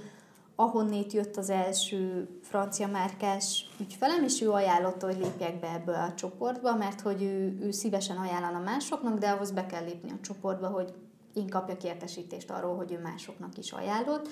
ahonnét 0.56 1.12
jött 1.12 1.36
az 1.36 1.50
első 1.50 2.28
francia 2.42 2.86
márkás 2.86 3.68
ügyfelem, 3.80 4.24
és 4.24 4.42
ő 4.42 4.50
ajánlotta, 4.50 5.06
hogy 5.06 5.18
lépjek 5.18 5.60
be 5.60 5.72
ebből 5.72 5.94
a 5.94 6.14
csoportba, 6.14 6.76
mert 6.76 7.00
hogy 7.00 7.22
ő, 7.22 7.58
ő 7.60 7.70
szívesen 7.70 8.16
ajánlana 8.16 8.58
másoknak, 8.58 9.18
de 9.18 9.28
ahhoz 9.28 9.50
be 9.50 9.66
kell 9.66 9.84
lépni 9.84 10.10
a 10.10 10.20
csoportba, 10.20 10.68
hogy 10.68 10.92
én 11.34 11.48
kapjak 11.48 11.84
értesítést 11.84 12.50
arról, 12.50 12.76
hogy 12.76 12.92
ő 12.92 13.00
másoknak 13.00 13.58
is 13.58 13.72
ajánlott. 13.72 14.28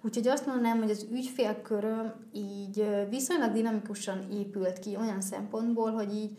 Úgyhogy 0.00 0.28
azt 0.28 0.46
mondanám, 0.46 0.78
hogy 0.78 0.90
az 0.90 1.06
ügyfélköröm 1.10 2.14
így 2.32 2.88
viszonylag 3.08 3.52
dinamikusan 3.52 4.30
épült 4.30 4.78
ki 4.78 4.96
olyan 4.96 5.20
szempontból, 5.20 5.90
hogy 5.92 6.14
így 6.14 6.38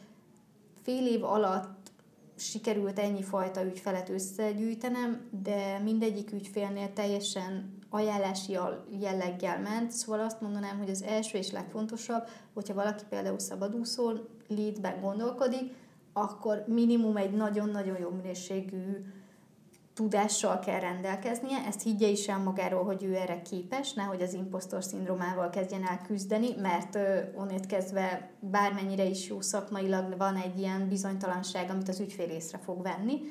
fél 0.83 1.07
év 1.07 1.23
alatt 1.23 1.91
sikerült 2.35 2.99
ennyi 2.99 3.23
fajta 3.23 3.65
ügyfelet 3.65 4.09
összegyűjtenem, 4.09 5.29
de 5.43 5.79
mindegyik 5.83 6.31
ügyfélnél 6.31 6.93
teljesen 6.93 7.78
ajánlási 7.89 8.57
jelleggel 8.99 9.59
ment, 9.59 9.91
szóval 9.91 10.19
azt 10.19 10.41
mondanám, 10.41 10.77
hogy 10.77 10.89
az 10.89 11.03
első 11.03 11.37
és 11.37 11.51
legfontosabb, 11.51 12.27
hogyha 12.53 12.73
valaki 12.73 13.03
például 13.09 13.39
szabadúszó 13.39 14.11
leadben 14.47 15.01
gondolkodik, 15.01 15.73
akkor 16.13 16.63
minimum 16.67 17.17
egy 17.17 17.31
nagyon-nagyon 17.31 17.99
jó 17.99 18.09
minőségű 18.09 19.05
tudással 19.93 20.59
kell 20.59 20.79
rendelkeznie, 20.79 21.57
ezt 21.67 21.83
higgye 21.83 22.07
is 22.07 22.27
el 22.27 22.37
magáról, 22.37 22.83
hogy 22.83 23.03
ő 23.03 23.15
erre 23.15 23.41
képes, 23.41 23.93
nehogy 23.93 24.21
az 24.21 24.33
impostor 24.33 24.83
szindrómával 24.83 25.49
kezdjen 25.49 25.87
el 25.87 26.01
küzdeni, 26.07 26.47
mert 26.61 26.97
onnét 27.35 27.65
kezdve 27.65 28.31
bármennyire 28.39 29.03
is 29.03 29.27
jó 29.27 29.41
szakmailag 29.41 30.17
van 30.17 30.35
egy 30.35 30.59
ilyen 30.59 30.87
bizonytalanság, 30.87 31.69
amit 31.69 31.89
az 31.89 31.99
ügyfél 31.99 32.29
észre 32.29 32.57
fog 32.57 32.81
venni 32.81 33.21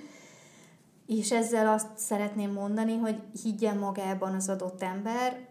és 1.09 1.33
ezzel 1.33 1.69
azt 1.69 1.89
szeretném 1.97 2.53
mondani, 2.53 2.97
hogy 2.97 3.23
higgyen 3.43 3.77
magában 3.77 4.35
az 4.35 4.49
adott 4.49 4.83
ember, 4.83 5.47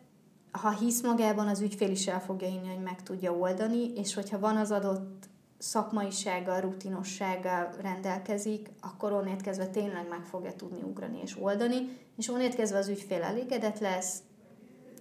ha 0.51 0.77
hisz 0.77 1.01
magában, 1.01 1.47
az 1.47 1.61
ügyfél 1.61 1.89
is 1.91 2.07
el 2.07 2.21
fogja 2.21 2.47
hinni, 2.47 2.67
hogy 2.67 2.83
meg 2.83 3.03
tudja 3.03 3.31
oldani, 3.31 3.93
és 3.95 4.13
hogyha 4.13 4.39
van 4.39 4.57
az 4.57 4.71
adott 4.71 5.25
szakmaisággal, 5.57 6.61
rutinossággal 6.61 7.69
rendelkezik, 7.81 8.69
akkor 8.81 9.11
onnét 9.11 9.41
kezdve 9.41 9.67
tényleg 9.67 10.07
meg 10.09 10.23
fogja 10.23 10.53
tudni 10.53 10.81
ugrani 10.81 11.19
és 11.23 11.37
oldani, 11.39 11.97
és 12.17 12.29
onnét 12.29 12.55
kezdve 12.55 12.77
az 12.77 12.87
ügyfél 12.87 13.21
elégedett 13.21 13.79
lesz, 13.79 14.17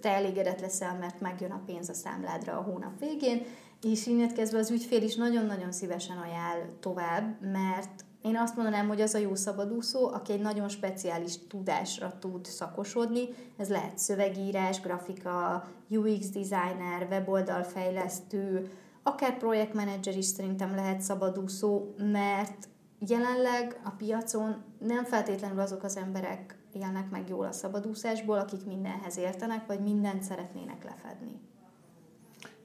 te 0.01 0.09
elégedett 0.09 0.61
leszel, 0.61 0.97
mert 0.97 1.21
megjön 1.21 1.51
a 1.51 1.61
pénz 1.65 1.89
a 1.89 1.93
számládra 1.93 2.57
a 2.57 2.61
hónap 2.61 2.99
végén, 2.99 3.45
és 3.81 4.05
innét 4.05 4.33
kezdve 4.33 4.57
az 4.57 4.71
ügyfél 4.71 5.01
is 5.01 5.15
nagyon-nagyon 5.15 5.71
szívesen 5.71 6.17
ajánl 6.17 6.77
tovább, 6.79 7.41
mert 7.41 8.05
én 8.27 8.37
azt 8.37 8.55
mondanám, 8.55 8.87
hogy 8.87 9.01
az 9.01 9.13
a 9.13 9.17
jó 9.17 9.35
szabadúszó, 9.35 10.07
aki 10.07 10.31
egy 10.31 10.41
nagyon 10.41 10.69
speciális 10.69 11.47
tudásra 11.47 12.17
tud 12.19 12.45
szakosodni, 12.45 13.27
ez 13.57 13.69
lehet 13.69 13.97
szövegírás, 13.97 14.81
grafika, 14.81 15.67
UX 15.89 16.29
designer, 16.29 17.07
weboldalfejlesztő, 17.09 18.71
akár 19.03 19.37
projektmenedzser 19.37 20.17
is 20.17 20.25
szerintem 20.25 20.75
lehet 20.75 21.01
szabadúszó, 21.01 21.93
mert 21.97 22.67
jelenleg 22.99 23.79
a 23.83 23.89
piacon 23.89 24.63
nem 24.79 25.03
feltétlenül 25.03 25.59
azok 25.59 25.83
az 25.83 25.97
emberek 25.97 26.57
élnek 26.73 27.09
meg 27.09 27.29
jól 27.29 27.45
a 27.45 27.51
szabadúszásból, 27.51 28.37
akik 28.37 28.65
mindenhez 28.65 29.17
értenek, 29.17 29.65
vagy 29.65 29.79
mindent 29.79 30.23
szeretnének 30.23 30.83
lefedni. 30.83 31.39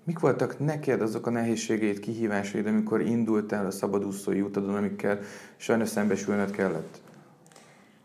Mik 0.05 0.19
voltak 0.19 0.59
neked 0.59 1.01
azok 1.01 1.27
a 1.27 1.31
nehézségeid, 1.31 1.99
kihívásaid, 1.99 2.67
amikor 2.67 3.01
indultál 3.01 3.67
a 3.67 3.71
szabadúszói 3.71 4.41
utadon, 4.41 4.75
amikkel 4.75 5.19
sajnos 5.57 5.89
szembesülned 5.89 6.51
kellett? 6.51 7.01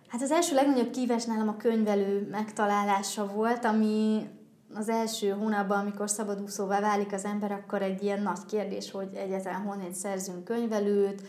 Hát 0.07 0.21
az 0.21 0.31
első 0.31 0.55
legnagyobb 0.55 0.89
kihívás 0.89 1.25
nálam 1.25 1.47
a 1.47 1.57
könyvelő 1.57 2.27
megtalálása 2.31 3.27
volt, 3.33 3.65
ami 3.65 4.27
az 4.73 4.89
első 4.89 5.29
hónapban, 5.29 5.79
amikor 5.79 6.09
szabadúszóvá 6.09 6.79
válik 6.79 7.13
az 7.13 7.25
ember, 7.25 7.51
akkor 7.51 7.81
egy 7.81 8.03
ilyen 8.03 8.21
nagy 8.21 8.45
kérdés, 8.47 8.91
hogy 8.91 9.13
egyáltalán 9.15 9.61
honnét 9.61 9.93
szerzünk 9.93 10.43
könyvelőt. 10.43 11.21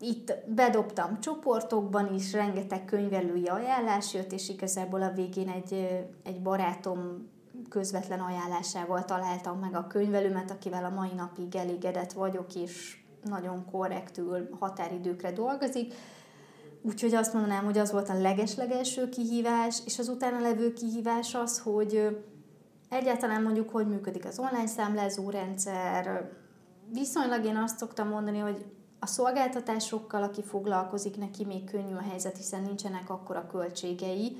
Itt 0.00 0.34
bedobtam 0.46 1.20
csoportokban 1.20 2.14
is, 2.14 2.32
rengeteg 2.32 2.84
könyvelői 2.84 3.46
ajánlás 3.46 4.14
jött, 4.14 4.32
és 4.32 4.48
igazából 4.48 5.02
a 5.02 5.12
végén 5.12 5.48
egy, 5.48 5.72
egy 6.24 6.42
barátom 6.42 7.28
közvetlen 7.68 8.20
ajánlásával 8.20 9.04
találtam 9.04 9.58
meg 9.58 9.74
a 9.74 9.86
könyvelőmet, 9.86 10.50
akivel 10.50 10.84
a 10.84 10.94
mai 10.94 11.12
napig 11.16 11.56
elégedett 11.56 12.12
vagyok, 12.12 12.54
és 12.54 13.04
nagyon 13.24 13.64
korrektül 13.70 14.48
határidőkre 14.58 15.32
dolgozik. 15.32 15.94
Úgyhogy 16.82 17.14
azt 17.14 17.32
mondanám, 17.32 17.64
hogy 17.64 17.78
az 17.78 17.92
volt 17.92 18.08
a 18.08 18.20
legeslegelső 18.20 19.08
kihívás, 19.08 19.82
és 19.84 19.98
az 19.98 20.08
utána 20.08 20.40
levő 20.40 20.72
kihívás 20.72 21.34
az, 21.34 21.58
hogy 21.58 22.22
egyáltalán 22.88 23.42
mondjuk, 23.42 23.70
hogy 23.70 23.86
működik 23.86 24.24
az 24.24 24.38
online 24.38 24.66
számlázó 24.66 25.30
rendszer. 25.30 26.30
Viszonylag 26.92 27.44
én 27.44 27.56
azt 27.56 27.78
szoktam 27.78 28.08
mondani, 28.08 28.38
hogy 28.38 28.64
a 28.98 29.06
szolgáltatásokkal, 29.06 30.22
aki 30.22 30.42
foglalkozik, 30.42 31.16
neki 31.16 31.44
még 31.44 31.70
könnyű 31.70 31.94
a 31.94 32.04
helyzet, 32.10 32.36
hiszen 32.36 32.62
nincsenek 32.62 33.10
akkora 33.10 33.46
költségei, 33.46 34.36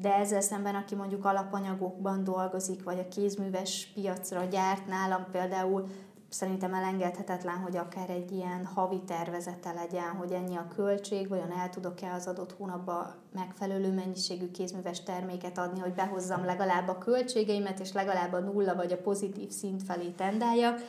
de 0.00 0.14
ezzel 0.14 0.40
szemben, 0.40 0.74
aki 0.74 0.94
mondjuk 0.94 1.24
alapanyagokban 1.24 2.24
dolgozik, 2.24 2.82
vagy 2.82 2.98
a 2.98 3.08
kézműves 3.08 3.90
piacra 3.94 4.44
gyárt, 4.44 4.86
nálam 4.86 5.26
például 5.30 5.88
szerintem 6.28 6.74
elengedhetetlen, 6.74 7.56
hogy 7.56 7.76
akár 7.76 8.10
egy 8.10 8.32
ilyen 8.32 8.64
havi 8.64 9.00
tervezete 9.06 9.72
legyen, 9.72 10.16
hogy 10.18 10.32
ennyi 10.32 10.56
a 10.56 10.68
költség, 10.74 11.28
vajon 11.28 11.52
el 11.52 11.70
tudok-e 11.70 12.12
az 12.12 12.26
adott 12.26 12.52
hónapban 12.52 13.14
megfelelő 13.32 13.92
mennyiségű 13.92 14.50
kézműves 14.50 15.02
terméket 15.02 15.58
adni, 15.58 15.80
hogy 15.80 15.92
behozzam 15.92 16.44
legalább 16.44 16.88
a 16.88 16.98
költségeimet, 16.98 17.80
és 17.80 17.92
legalább 17.92 18.32
a 18.32 18.40
nulla 18.40 18.74
vagy 18.74 18.92
a 18.92 19.00
pozitív 19.00 19.50
szint 19.50 19.82
felé 19.82 20.08
tendáljak, 20.08 20.80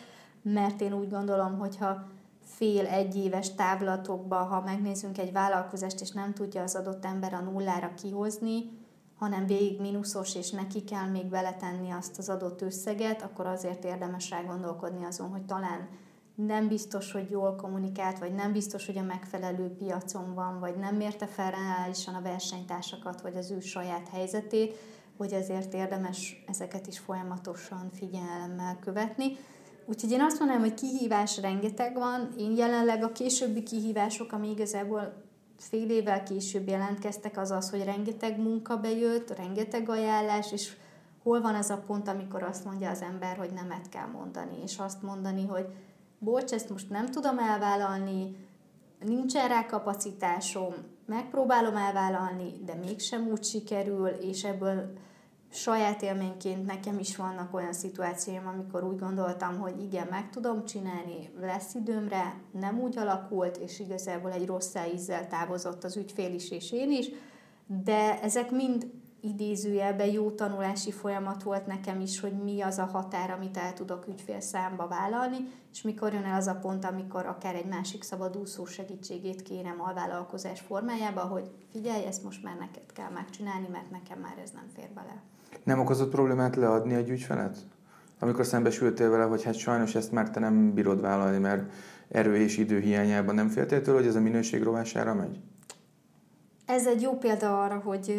mert 0.42 0.82
én 0.82 0.94
úgy 0.94 1.10
gondolom, 1.10 1.58
hogyha 1.60 2.08
fél 2.44 2.86
egy 2.86 3.16
éves 3.16 3.56
távlatokban, 3.56 4.48
ha 4.48 4.62
megnézzünk 4.62 5.18
egy 5.18 5.32
vállalkozást, 5.32 6.02
és 6.02 6.12
nem 6.12 6.34
tudja 6.34 6.62
az 6.62 6.76
adott 6.76 7.06
ember 7.06 7.34
a 7.34 7.40
nullára 7.40 7.94
kihozni, 8.02 8.84
hanem 9.18 9.46
végig 9.46 9.80
mínuszos, 9.80 10.36
és 10.36 10.50
neki 10.50 10.84
kell 10.84 11.08
még 11.08 11.26
beletenni 11.26 11.92
azt 11.92 12.18
az 12.18 12.30
adott 12.30 12.62
összeget, 12.62 13.22
akkor 13.22 13.46
azért 13.46 13.84
érdemes 13.84 14.30
rá 14.30 14.42
gondolkodni 14.42 15.06
azon, 15.06 15.30
hogy 15.30 15.46
talán 15.46 15.88
nem 16.36 16.68
biztos, 16.68 17.12
hogy 17.12 17.30
jól 17.30 17.56
kommunikált, 17.56 18.20
vagy 18.20 18.34
nem 18.34 18.52
biztos, 18.52 18.86
hogy 18.86 18.98
a 18.98 19.04
megfelelő 19.04 19.68
piacon 19.68 20.34
van, 20.34 20.60
vagy 20.60 20.76
nem 20.78 20.96
mérte 20.96 21.26
fel 21.26 21.52
reálisan 21.52 22.16
a 22.16 22.22
versenytársakat, 22.22 23.22
vagy 23.22 23.36
az 23.36 23.52
ő 23.52 23.60
saját 23.60 24.08
helyzetét, 24.08 24.78
hogy 25.18 25.32
ezért 25.34 25.74
érdemes 25.74 26.44
ezeket 26.48 26.88
is 26.88 27.00
folyamatosan 27.00 27.90
figyelemmel 27.94 28.78
követni. 28.80 29.38
Úgyhogy 29.86 30.12
én 30.12 30.22
azt 30.22 30.40
mondanám, 30.40 30.64
hogy 30.64 30.74
kihívás 30.74 31.42
rengeteg 31.42 31.94
van. 31.94 32.34
Én 32.38 32.56
jelenleg 32.56 33.04
a 33.04 33.12
későbbi 33.12 33.64
kihívások, 33.64 34.32
ami 34.32 34.50
igazából 34.50 35.25
fél 35.58 35.90
évvel 35.90 36.24
később 36.24 36.68
jelentkeztek, 36.68 37.38
az 37.38 37.52
az, 37.52 37.70
hogy 37.70 37.84
rengeteg 37.84 38.40
munka 38.40 38.78
bejött, 38.78 39.36
rengeteg 39.38 39.90
ajánlás, 39.90 40.52
és 40.52 40.74
hol 41.24 41.42
van 41.42 41.56
az 41.56 41.70
a 41.70 41.84
pont, 41.88 42.08
amikor 42.08 42.44
azt 42.44 42.66
mondja 42.66 42.90
az 42.90 43.02
ember, 43.02 43.38
hogy 43.38 43.52
nemet 43.54 43.90
kell 43.90 44.08
mondani, 44.08 44.62
és 44.64 44.78
azt 44.78 45.02
mondani, 45.02 45.46
hogy 45.46 45.66
bocs, 46.20 46.52
ezt 46.52 46.70
most 46.70 46.90
nem 46.90 47.06
tudom 47.06 47.40
elvállalni, 47.40 48.36
nincsen 49.00 49.48
rá 49.48 49.66
kapacitásom, 49.66 50.74
megpróbálom 51.06 51.76
elvállalni, 51.76 52.54
de 52.66 52.74
mégsem 52.74 53.28
úgy 53.28 53.44
sikerül, 53.44 54.08
és 54.08 54.44
ebből 54.44 54.94
saját 55.56 56.02
élményként 56.02 56.66
nekem 56.66 57.00
is 57.00 57.16
vannak 57.16 57.54
olyan 57.54 57.74
szituációim, 57.74 58.48
amikor 58.48 58.84
úgy 58.84 59.00
gondoltam, 59.00 59.60
hogy 59.60 59.82
igen, 59.82 60.08
meg 60.10 60.30
tudom 60.30 60.66
csinálni, 60.66 61.30
lesz 61.40 61.74
időmre, 61.74 62.42
nem 62.52 62.80
úgy 62.80 62.98
alakult, 62.98 63.58
és 63.58 63.80
igazából 63.80 64.32
egy 64.32 64.46
rossz 64.46 64.76
ízzel 64.94 65.28
távozott 65.28 65.84
az 65.84 65.98
ügyfél 65.98 66.34
is, 66.34 66.52
és 66.52 66.72
én 66.72 66.92
is, 66.92 67.10
de 67.68 68.22
ezek 68.22 68.52
mind 68.52 68.88
idézőjelben 69.22 70.08
jó 70.08 70.32
tanulási 70.32 70.92
folyamat 70.92 71.44
volt 71.44 71.66
nekem 71.66 72.00
is, 72.00 72.20
hogy 72.20 72.44
mi 72.44 72.62
az 72.62 72.78
a 72.78 72.86
határ, 72.86 73.30
amit 73.30 73.58
el 73.58 73.74
tudok 73.74 74.08
ügyfél 74.08 74.40
számba 74.40 74.88
vállalni, 74.88 75.38
és 75.72 75.82
mikor 75.82 76.14
jön 76.14 76.24
el 76.24 76.36
az 76.36 76.48
a 76.48 76.56
pont, 76.56 76.86
amikor 76.86 77.26
akár 77.26 77.56
egy 77.56 77.66
másik 77.66 78.04
szabadúszó 78.04 78.66
segítségét 78.66 79.42
kérem 79.42 79.82
a 79.82 79.94
vállalkozás 79.94 80.60
formájába, 80.60 81.22
hogy 81.22 81.50
figyelj, 81.72 82.06
ezt 82.06 82.24
most 82.24 82.44
már 82.44 82.56
neked 82.58 82.92
kell 82.94 83.10
megcsinálni, 83.10 83.68
mert 83.72 83.92
nekem 83.92 84.20
már 84.20 84.38
ez 84.44 84.52
nem 84.52 84.68
fér 84.76 84.90
bele. 84.90 85.22
Nem 85.64 85.80
okozott 85.80 86.12
problémát 86.12 86.56
leadni 86.56 86.94
egy 86.94 87.10
ügyfelet? 87.10 87.58
Amikor 88.20 88.46
szembesültél 88.46 89.10
vele, 89.10 89.24
hogy 89.24 89.44
hát 89.44 89.58
sajnos 89.58 89.96
ezt 89.96 90.12
már 90.12 90.30
te 90.30 90.40
nem 90.40 90.74
bírod 90.74 91.02
vállalni, 91.02 91.38
mert 91.38 91.72
erő 92.10 92.36
és 92.36 92.58
idő 92.58 92.80
hiányában 92.80 93.36
nem 93.36 93.48
féltél 93.48 93.82
tőle, 93.82 93.98
hogy 93.98 94.08
ez 94.08 94.16
a 94.16 94.22
minőség 94.22 94.64
rovására 94.64 95.14
megy? 95.14 95.40
Ez 96.66 96.88
egy 96.88 97.02
jó 97.02 97.18
példa 97.18 97.64
arra, 97.64 97.82
hogy 97.86 98.16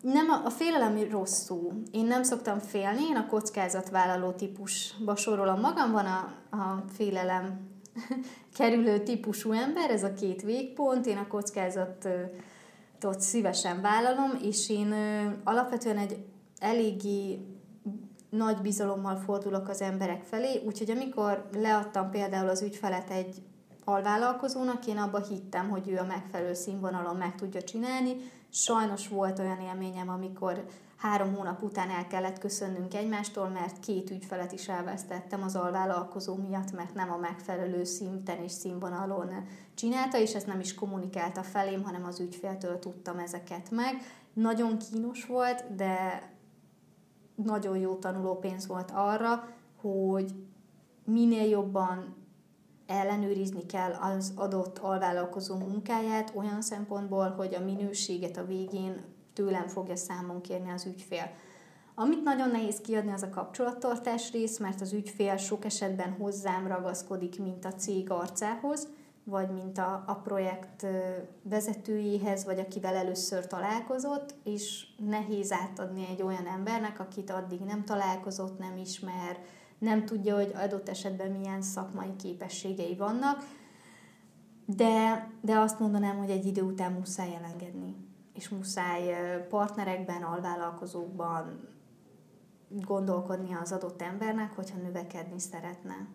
nem, 0.00 0.28
a, 0.28 0.46
a 0.46 0.50
félelem 0.50 0.98
rossz 1.10 1.44
szó. 1.44 1.72
Én 1.90 2.06
nem 2.06 2.22
szoktam 2.22 2.58
félni, 2.58 3.02
én 3.10 3.16
a 3.16 3.26
kockázatvállaló 3.26 4.30
típusba 4.30 5.16
sorolom 5.16 5.60
magam, 5.60 5.92
van 5.92 6.06
a, 6.06 6.34
a 6.56 6.84
félelem 6.96 7.60
kerülő 8.56 8.98
típusú 8.98 9.52
ember, 9.52 9.90
ez 9.90 10.02
a 10.02 10.12
két 10.12 10.42
végpont, 10.42 11.06
én 11.06 11.16
a 11.16 11.26
kockázat 11.26 12.08
ott 13.06 13.20
szívesen 13.20 13.80
vállalom, 13.80 14.30
és 14.42 14.70
én 14.70 14.94
alapvetően 15.44 15.98
egy 15.98 16.24
eléggé 16.58 17.38
nagy 18.30 18.56
bizalommal 18.56 19.16
fordulok 19.16 19.68
az 19.68 19.80
emberek 19.80 20.22
felé, 20.24 20.62
úgyhogy 20.66 20.90
amikor 20.90 21.48
leadtam 21.52 22.10
például 22.10 22.48
az 22.48 22.62
ügyfelet 22.62 23.10
egy 23.10 23.42
alvállalkozónak, 23.84 24.86
én 24.86 24.96
abba 24.96 25.18
hittem, 25.18 25.68
hogy 25.68 25.88
ő 25.88 25.96
a 25.96 26.04
megfelelő 26.04 26.54
színvonalon 26.54 27.16
meg 27.16 27.34
tudja 27.34 27.62
csinálni. 27.62 28.16
Sajnos 28.50 29.08
volt 29.08 29.38
olyan 29.38 29.60
élményem, 29.60 30.08
amikor 30.08 30.64
három 30.96 31.34
hónap 31.34 31.62
után 31.62 31.90
el 31.90 32.06
kellett 32.06 32.38
köszönnünk 32.38 32.94
egymástól, 32.94 33.48
mert 33.48 33.80
két 33.80 34.10
ügyfelet 34.10 34.52
is 34.52 34.68
elvesztettem 34.68 35.42
az 35.42 35.56
alvállalkozó 35.56 36.34
miatt, 36.34 36.72
mert 36.72 36.94
nem 36.94 37.12
a 37.12 37.16
megfelelő 37.16 37.84
szinten 37.84 38.42
és 38.42 38.52
színvonalon 38.52 39.30
csinálta, 39.74 40.18
és 40.18 40.34
ezt 40.34 40.46
nem 40.46 40.60
is 40.60 40.74
kommunikálta 40.74 41.42
felém, 41.42 41.82
hanem 41.82 42.04
az 42.04 42.20
ügyféltől 42.20 42.78
tudtam 42.78 43.18
ezeket 43.18 43.70
meg. 43.70 43.94
Nagyon 44.32 44.78
kínos 44.78 45.26
volt, 45.26 45.74
de 45.74 46.22
nagyon 47.34 47.76
jó 47.76 47.94
tanulópénz 47.94 48.66
volt 48.66 48.90
arra, 48.94 49.48
hogy 49.80 50.34
minél 51.04 51.48
jobban 51.48 52.16
ellenőrizni 52.86 53.66
kell 53.66 53.92
az 53.92 54.32
adott 54.36 54.78
alvállalkozó 54.78 55.56
munkáját 55.56 56.32
olyan 56.34 56.62
szempontból, 56.62 57.30
hogy 57.30 57.54
a 57.54 57.64
minőséget 57.64 58.36
a 58.36 58.44
végén 58.44 59.15
tőlem 59.36 59.66
fogja 59.66 59.96
számon 59.96 60.40
kérni 60.40 60.70
az 60.70 60.86
ügyfél. 60.86 61.30
Amit 61.94 62.22
nagyon 62.22 62.50
nehéz 62.50 62.80
kiadni, 62.80 63.12
az 63.12 63.22
a 63.22 63.28
kapcsolattartás 63.28 64.32
rész, 64.32 64.58
mert 64.58 64.80
az 64.80 64.92
ügyfél 64.92 65.36
sok 65.36 65.64
esetben 65.64 66.10
hozzám 66.18 66.66
ragaszkodik, 66.66 67.40
mint 67.40 67.64
a 67.64 67.74
cég 67.74 68.10
arcához, 68.10 68.88
vagy 69.24 69.50
mint 69.50 69.78
a, 69.78 70.04
a 70.06 70.14
projekt 70.14 70.86
vezetőjéhez, 71.42 72.44
vagy 72.44 72.58
akivel 72.58 72.94
először 72.94 73.46
találkozott, 73.46 74.34
és 74.44 74.86
nehéz 74.98 75.52
átadni 75.52 76.06
egy 76.10 76.22
olyan 76.22 76.46
embernek, 76.46 77.00
akit 77.00 77.30
addig 77.30 77.60
nem 77.60 77.84
találkozott, 77.84 78.58
nem 78.58 78.76
ismer, 78.76 79.38
nem 79.78 80.04
tudja, 80.04 80.34
hogy 80.34 80.52
adott 80.54 80.88
esetben 80.88 81.30
milyen 81.30 81.62
szakmai 81.62 82.16
képességei 82.16 82.96
vannak, 82.96 83.44
de, 84.66 85.28
de 85.40 85.58
azt 85.58 85.80
mondanám, 85.80 86.16
hogy 86.16 86.30
egy 86.30 86.46
idő 86.46 86.62
után 86.62 86.92
muszáj 86.92 87.34
elengedni, 87.34 87.96
és 88.36 88.48
muszáj 88.48 89.16
partnerekben, 89.48 90.22
alvállalkozókban 90.22 91.68
gondolkodni 92.68 93.56
az 93.62 93.72
adott 93.72 94.02
embernek, 94.02 94.52
hogyha 94.54 94.78
növekedni 94.78 95.38
szeretne. 95.38 96.06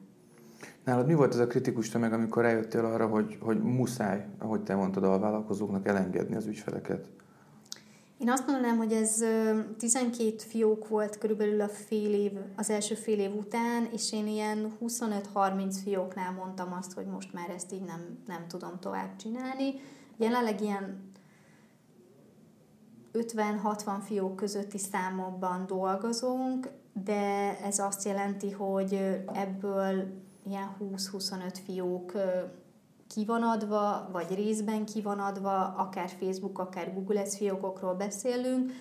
Nálad 0.83 1.07
mi 1.07 1.13
volt 1.13 1.33
ez 1.33 1.39
a 1.39 1.47
kritikus 1.47 1.89
tömeg, 1.89 2.13
amikor 2.13 2.45
eljöttél 2.45 2.85
arra, 2.85 3.07
hogy, 3.07 3.37
hogy 3.41 3.61
muszáj, 3.61 4.25
ahogy 4.37 4.63
te 4.63 4.75
mondtad, 4.75 5.03
a 5.03 5.19
vállalkozóknak 5.19 5.87
elengedni 5.87 6.35
az 6.35 6.45
ügyfeleket? 6.45 7.07
Én 8.17 8.29
azt 8.29 8.47
mondanám, 8.47 8.77
hogy 8.77 8.91
ez 8.91 9.23
12 9.77 10.35
fiók 10.37 10.87
volt 10.87 11.17
körülbelül 11.17 11.61
a 11.61 11.67
fél 11.67 12.13
év, 12.13 12.31
az 12.55 12.69
első 12.69 12.95
fél 12.95 13.19
év 13.19 13.35
után, 13.35 13.87
és 13.93 14.13
én 14.13 14.27
ilyen 14.27 14.71
25-30 14.85 15.75
fióknál 15.83 16.31
mondtam 16.31 16.73
azt, 16.73 16.93
hogy 16.93 17.05
most 17.05 17.33
már 17.33 17.49
ezt 17.49 17.73
így 17.73 17.83
nem, 17.83 18.17
nem 18.27 18.47
tudom 18.47 18.79
tovább 18.79 19.15
csinálni. 19.15 19.73
Jelenleg 20.17 20.61
ilyen 20.61 21.10
50-60 23.13 23.97
fiók 24.05 24.35
közötti 24.35 24.77
számokban 24.77 25.65
dolgozunk, 25.67 26.69
de 27.03 27.57
ez 27.63 27.79
azt 27.79 28.03
jelenti, 28.05 28.51
hogy 28.51 28.93
ebből 29.33 30.07
ilyen 30.43 30.75
20-25 30.79 31.57
fiók 31.65 32.11
ki 33.07 33.25
vagy 34.11 34.35
részben 34.35 34.85
ki 34.85 35.01
akár 35.77 36.09
Facebook, 36.09 36.59
akár 36.59 36.93
Google 36.93 37.19
Ads 37.19 37.37
fiókokról 37.37 37.93
beszélünk, 37.93 38.71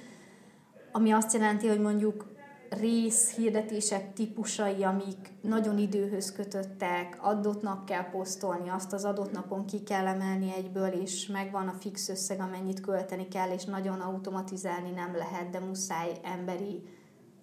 ami 0.93 1.11
azt 1.11 1.33
jelenti, 1.33 1.69
hogy 1.69 1.81
mondjuk 1.81 2.30
rész 2.71 3.35
hirdetések 3.35 4.13
típusai, 4.13 4.85
amik 4.85 5.33
nagyon 5.41 5.79
időhöz 5.79 6.33
kötöttek, 6.33 7.19
adott 7.21 7.63
nap 7.63 7.85
kell 7.85 8.11
posztolni, 8.11 8.69
azt 8.69 8.93
az 8.93 9.05
adott 9.05 9.33
napon 9.33 9.65
ki 9.65 9.83
kell 9.83 10.07
emelni 10.07 10.53
egyből, 10.57 10.89
és 10.89 11.27
megvan 11.27 11.69
a 11.69 11.73
fix 11.73 12.09
összeg, 12.09 12.41
amennyit 12.41 12.81
költeni 12.81 13.29
kell, 13.29 13.51
és 13.51 13.65
nagyon 13.65 14.01
automatizálni 14.01 14.91
nem 14.91 15.17
lehet, 15.17 15.51
de 15.51 15.59
muszáj 15.61 16.13
emberi 16.23 16.83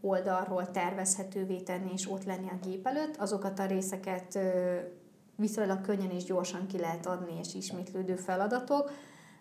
oldalról 0.01 0.71
tervezhetővé 0.71 1.59
tenni, 1.59 1.91
és 1.93 2.11
ott 2.11 2.23
lenni 2.23 2.47
a 2.49 2.67
gép 2.67 2.87
előtt. 2.87 3.15
Azokat 3.17 3.59
a 3.59 3.65
részeket 3.65 4.39
viszonylag 5.35 5.81
könnyen 5.81 6.11
és 6.11 6.23
gyorsan 6.23 6.67
ki 6.67 6.77
lehet 6.77 7.05
adni, 7.05 7.37
és 7.39 7.53
ismétlődő 7.53 8.15
feladatok. 8.15 8.91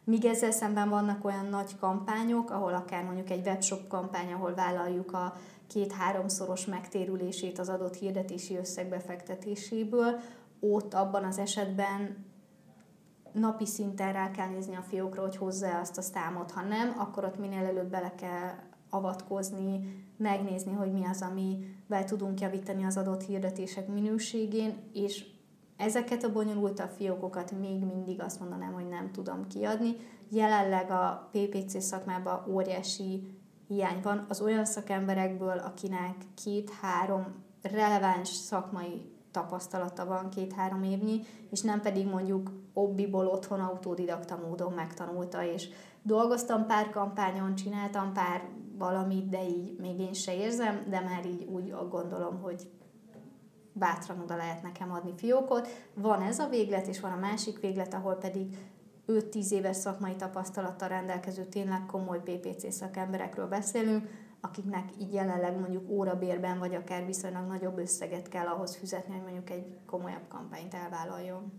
Míg 0.05 0.25
ezzel 0.25 0.51
szemben 0.51 0.89
vannak 0.89 1.25
olyan 1.25 1.47
nagy 1.47 1.79
kampányok, 1.79 2.51
ahol 2.51 2.75
akár 2.75 3.05
mondjuk 3.05 3.31
egy 3.31 3.47
webshop 3.47 3.89
kampány, 3.89 4.33
ahol 4.33 4.55
vállaljuk 4.55 5.13
a 5.13 5.35
két-háromszoros 5.67 6.67
megtérülését 6.67 7.59
az 7.59 7.69
adott 7.69 7.95
hirdetési 7.95 8.57
összegbefektetéséből, 8.57 10.21
ott 10.61 10.95
abban 10.95 11.25
az 11.25 11.39
esetben 11.39 12.25
napi 13.33 13.67
szinten 13.67 14.13
rá 14.13 14.31
kell 14.31 14.49
nézni 14.49 14.77
a 14.77 14.83
fiókra, 14.83 15.23
hogy 15.23 15.37
hozzá 15.37 15.81
azt 15.81 15.99
a 15.99 16.03
számot, 16.03 16.51
ha 16.51 16.63
nem, 16.63 16.95
akkor 16.99 17.25
ott 17.25 17.39
minél 17.39 17.65
előbb 17.65 17.91
bele 17.91 18.15
kell 18.15 18.51
avatkozni, 18.91 20.05
megnézni, 20.17 20.73
hogy 20.73 20.93
mi 20.93 21.05
az, 21.05 21.23
amivel 21.23 22.05
tudunk 22.05 22.41
javítani 22.41 22.85
az 22.85 22.97
adott 22.97 23.23
hirdetések 23.23 23.89
minőségén, 23.89 24.77
és 24.93 25.25
ezeket 25.77 26.25
a 26.25 26.33
bonyolultabb 26.33 26.91
fiókokat 26.91 27.53
még 27.61 27.85
mindig 27.85 28.21
azt 28.21 28.41
mondanám, 28.41 28.73
hogy 28.73 28.89
nem 28.89 29.11
tudom 29.13 29.47
kiadni. 29.47 29.97
Jelenleg 30.29 30.91
a 30.91 31.31
PPC 31.33 31.83
szakmában 31.83 32.45
óriási 32.49 33.41
hiány 33.67 34.01
van 34.03 34.25
az 34.29 34.41
olyan 34.41 34.65
szakemberekből, 34.65 35.59
akinek 35.59 36.15
két-három 36.35 37.45
releváns 37.63 38.29
szakmai 38.29 39.15
tapasztalata 39.31 40.05
van 40.05 40.31
két-három 40.31 40.83
évnyi, 40.83 41.21
és 41.51 41.61
nem 41.61 41.81
pedig 41.81 42.07
mondjuk 42.07 42.51
obbiból 42.73 43.27
otthon 43.27 43.61
autodidakta 43.61 44.37
módon 44.47 44.73
megtanulta, 44.73 45.45
és 45.45 45.69
dolgoztam 46.03 46.67
pár 46.67 46.91
kampányon, 46.91 47.55
csináltam 47.55 48.13
pár 48.13 48.49
valamit, 48.79 49.29
de 49.29 49.49
így 49.49 49.77
még 49.79 50.01
én 50.01 50.13
se 50.13 50.37
érzem, 50.37 50.87
de 50.89 51.01
már 51.01 51.27
így 51.27 51.45
úgy 51.45 51.75
gondolom, 51.91 52.41
hogy 52.43 52.69
bátran 53.73 54.21
oda 54.21 54.37
lehet 54.37 54.63
nekem 54.63 54.93
adni 54.93 55.13
fiókot. 55.17 55.69
Van 55.95 56.23
ez 56.23 56.39
a 56.39 56.49
véglet, 56.49 56.87
és 56.87 57.01
van 57.01 57.13
a 57.13 57.21
másik 57.21 57.61
véglet, 57.61 57.95
ahol 57.95 58.15
pedig 58.15 58.57
5-10 59.09 59.51
éves 59.51 59.77
szakmai 59.77 60.17
tapasztalattal 60.17 60.89
rendelkező 60.89 61.45
tényleg 61.45 61.87
komoly 61.87 62.21
PPC 62.23 62.73
szakemberekről 62.73 63.47
beszélünk, 63.47 64.09
akiknek 64.41 64.85
így 65.01 65.13
jelenleg 65.13 65.59
mondjuk 65.59 65.91
órabérben, 65.91 66.59
vagy 66.59 66.75
akár 66.75 67.07
viszonylag 67.07 67.47
nagyobb 67.47 67.79
összeget 67.79 68.29
kell 68.29 68.47
ahhoz 68.47 68.77
fizetni, 68.77 69.13
hogy 69.13 69.23
mondjuk 69.23 69.51
egy 69.51 69.67
komolyabb 69.87 70.29
kampányt 70.29 70.75
elvállaljon. 70.75 71.53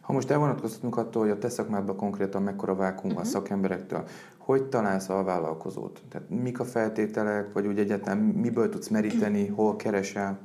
Ha 0.00 0.12
most 0.12 0.30
elvonatkoztatunk 0.30 0.96
attól, 0.96 1.22
hogy 1.22 1.30
a 1.30 1.38
te 1.38 1.48
szakmádban 1.48 1.96
konkrétan 1.96 2.42
mekkora 2.42 2.74
vákum 2.74 3.04
uh-huh. 3.04 3.18
a 3.18 3.20
mhm. 3.20 3.30
szakemberektől, 3.30 4.04
hogy 4.38 4.68
találsz 4.68 5.08
a 5.08 5.22
vállalkozót? 5.22 6.02
Tehát 6.08 6.30
mik 6.30 6.60
a 6.60 6.64
feltételek, 6.64 7.52
vagy 7.52 7.66
úgy 7.66 7.78
egyáltalán 7.78 8.18
miből 8.18 8.68
tudsz 8.68 8.88
meríteni, 8.88 9.46
hol 9.46 9.76
keresel? 9.76 10.38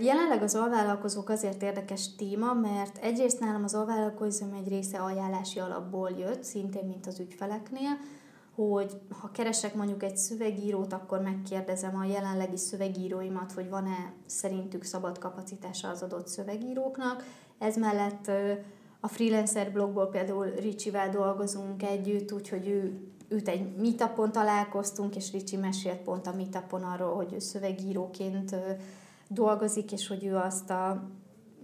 Jelenleg 0.00 0.42
az 0.42 0.54
alvállalkozók 0.54 1.28
azért 1.28 1.62
érdekes 1.62 2.14
téma, 2.14 2.52
mert 2.52 2.98
egyrészt 2.98 3.40
nálam 3.40 3.64
az 3.64 3.74
alvállalkozóm 3.74 4.52
egy 4.52 4.68
része 4.68 4.98
ajánlási 4.98 5.58
alapból 5.58 6.10
jött, 6.10 6.44
szintén 6.44 6.84
mint 6.84 7.06
az 7.06 7.20
ügyfeleknél, 7.20 7.98
hogy 8.54 8.92
ha 9.20 9.30
keresek 9.30 9.74
mondjuk 9.74 10.02
egy 10.02 10.16
szövegírót, 10.16 10.92
akkor 10.92 11.20
megkérdezem 11.20 11.96
a 11.96 12.04
jelenlegi 12.04 12.56
szövegíróimat, 12.56 13.52
hogy 13.52 13.68
van-e 13.68 14.12
szerintük 14.26 14.84
szabad 14.84 15.18
kapacitása 15.18 15.88
az 15.88 16.02
adott 16.02 16.28
szövegíróknak. 16.28 17.24
Ez 17.58 17.76
mellett 17.76 18.30
a 19.00 19.08
freelancer 19.08 19.72
blogból 19.72 20.06
például 20.06 20.46
Ricsivel 20.46 21.10
dolgozunk 21.10 21.82
együtt, 21.82 22.32
úgyhogy 22.32 22.68
ő, 22.68 23.00
őt 23.28 23.48
egy 23.48 23.76
meetupon 23.76 24.32
találkoztunk, 24.32 25.16
és 25.16 25.32
Ricsi 25.32 25.56
mesélt 25.56 26.00
pont 26.00 26.26
a 26.26 26.34
meetupon 26.34 26.82
arról, 26.82 27.14
hogy 27.14 27.32
ő 27.32 27.38
szövegíróként 27.38 28.56
dolgozik, 29.34 29.92
és 29.92 30.06
hogy 30.06 30.24
ő 30.24 30.36
azt 30.36 30.70
a 30.70 31.10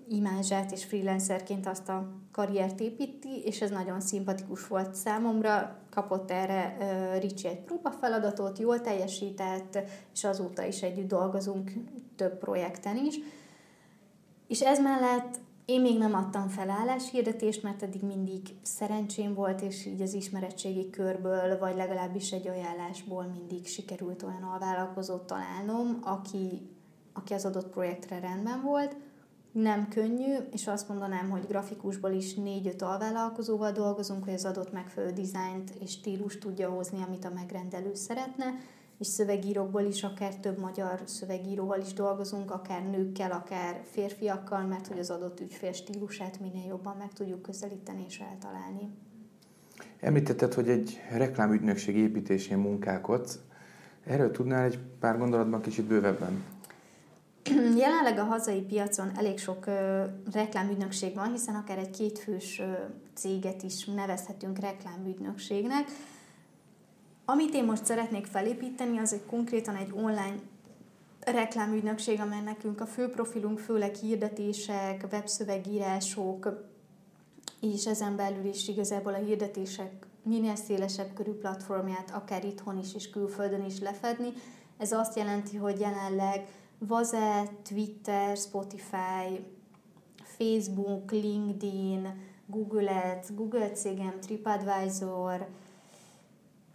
imázsát 0.08 0.72
és 0.72 0.84
freelancerként 0.84 1.66
azt 1.66 1.88
a 1.88 2.08
karriert 2.32 2.80
építi, 2.80 3.42
és 3.44 3.60
ez 3.60 3.70
nagyon 3.70 4.00
szimpatikus 4.00 4.66
volt 4.66 4.94
számomra. 4.94 5.76
Kapott 5.90 6.30
erre 6.30 6.76
uh, 6.78 7.20
Ricsi 7.20 7.48
egy 7.48 7.60
próbafeladatot, 7.60 8.58
jól 8.58 8.80
teljesített, 8.80 9.78
és 10.12 10.24
azóta 10.24 10.64
is 10.64 10.82
együtt 10.82 11.08
dolgozunk 11.08 11.72
több 12.16 12.38
projekten 12.38 12.96
is. 12.96 13.18
És 14.46 14.60
ez 14.60 14.80
mellett 14.80 15.38
én 15.64 15.80
még 15.80 15.98
nem 15.98 16.14
adtam 16.14 16.48
fel 16.48 16.70
álláshirdetést, 16.70 17.62
mert 17.62 17.82
eddig 17.82 18.02
mindig 18.02 18.40
szerencsém 18.62 19.34
volt, 19.34 19.60
és 19.60 19.86
így 19.86 20.00
az 20.00 20.14
ismeretségi 20.14 20.90
körből, 20.90 21.58
vagy 21.58 21.76
legalábbis 21.76 22.30
egy 22.30 22.48
ajánlásból 22.48 23.24
mindig 23.24 23.66
sikerült 23.66 24.22
olyan 24.22 24.42
alvállalkozót 24.42 25.26
találnom, 25.26 25.98
aki 26.02 26.70
aki 27.20 27.34
az 27.34 27.44
adott 27.44 27.70
projektre 27.70 28.18
rendben 28.20 28.62
volt. 28.62 28.96
Nem 29.52 29.88
könnyű, 29.88 30.36
és 30.52 30.66
azt 30.66 30.88
mondanám, 30.88 31.30
hogy 31.30 31.46
grafikusból 31.48 32.10
is 32.10 32.34
négy-öt 32.34 32.82
alvállalkozóval 32.82 33.72
dolgozunk, 33.72 34.24
hogy 34.24 34.32
az 34.32 34.44
adott 34.44 34.72
megfelelő 34.72 35.12
dizájnt 35.12 35.70
és 35.80 35.90
stílus 35.90 36.38
tudja 36.38 36.68
hozni, 36.68 37.02
amit 37.06 37.24
a 37.24 37.32
megrendelő 37.34 37.94
szeretne, 37.94 38.44
és 38.98 39.06
szövegírókból 39.06 39.82
is 39.82 40.02
akár 40.02 40.36
több 40.36 40.58
magyar 40.58 41.00
szövegíróval 41.04 41.80
is 41.80 41.92
dolgozunk, 41.92 42.50
akár 42.50 42.82
nőkkel, 42.90 43.30
akár 43.30 43.80
férfiakkal, 43.84 44.62
mert 44.62 44.86
hogy 44.86 44.98
az 44.98 45.10
adott 45.10 45.40
ügyfél 45.40 45.72
stílusát 45.72 46.40
minél 46.40 46.66
jobban 46.68 46.96
meg 46.96 47.12
tudjuk 47.12 47.42
közelíteni 47.42 48.04
és 48.08 48.18
eltalálni. 48.30 48.88
Említetted, 50.00 50.54
hogy 50.54 50.68
egy 50.68 51.00
reklámügynökség 51.10 51.96
építésén 51.96 52.58
munkálkodsz. 52.58 53.38
Erről 54.04 54.30
tudnál 54.30 54.64
egy 54.64 54.78
pár 55.00 55.18
gondolatban 55.18 55.60
kicsit 55.60 55.84
bővebben? 55.84 56.59
Jelenleg 57.76 58.18
a 58.18 58.24
hazai 58.24 58.60
piacon 58.60 59.10
elég 59.16 59.38
sok 59.38 59.66
ö, 59.66 60.04
reklámügynökség 60.32 61.14
van, 61.14 61.30
hiszen 61.30 61.54
akár 61.54 61.78
egy 61.78 61.90
kétfős 61.90 62.58
ö, 62.58 62.72
céget 63.14 63.62
is 63.62 63.84
nevezhetünk 63.84 64.58
reklámügynökségnek. 64.58 65.90
Amit 67.24 67.54
én 67.54 67.64
most 67.64 67.84
szeretnék 67.84 68.26
felépíteni, 68.26 68.98
az 68.98 69.12
egy 69.12 69.24
konkrétan 69.26 69.76
egy 69.76 69.92
online 69.92 70.36
reklámügynökség, 71.20 72.20
amely 72.20 72.40
nekünk 72.40 72.80
a 72.80 72.86
fő 72.86 73.08
profilunk 73.08 73.58
főleg 73.58 73.94
hirdetések, 73.94 75.06
webszövegírások, 75.12 76.68
és 77.60 77.86
ezen 77.86 78.16
belül 78.16 78.44
is 78.44 78.68
igazából 78.68 79.14
a 79.14 79.24
hirdetések 79.24 80.06
minél 80.22 80.56
szélesebb 80.56 81.12
körű 81.14 81.30
platformját, 81.30 82.10
akár 82.10 82.44
itthon 82.44 82.78
is 82.78 82.94
és 82.94 83.10
külföldön 83.10 83.64
is 83.64 83.78
lefedni. 83.78 84.32
Ez 84.78 84.92
azt 84.92 85.16
jelenti, 85.16 85.56
hogy 85.56 85.80
jelenleg 85.80 86.46
Vaze, 86.86 87.48
Twitter, 87.62 88.36
Spotify, 88.36 89.44
Facebook, 90.22 91.10
LinkedIn, 91.10 92.08
Google 92.46 92.90
Ads, 92.90 93.34
Google 93.34 93.70
cégem, 93.70 94.20
TripAdvisor, 94.20 95.46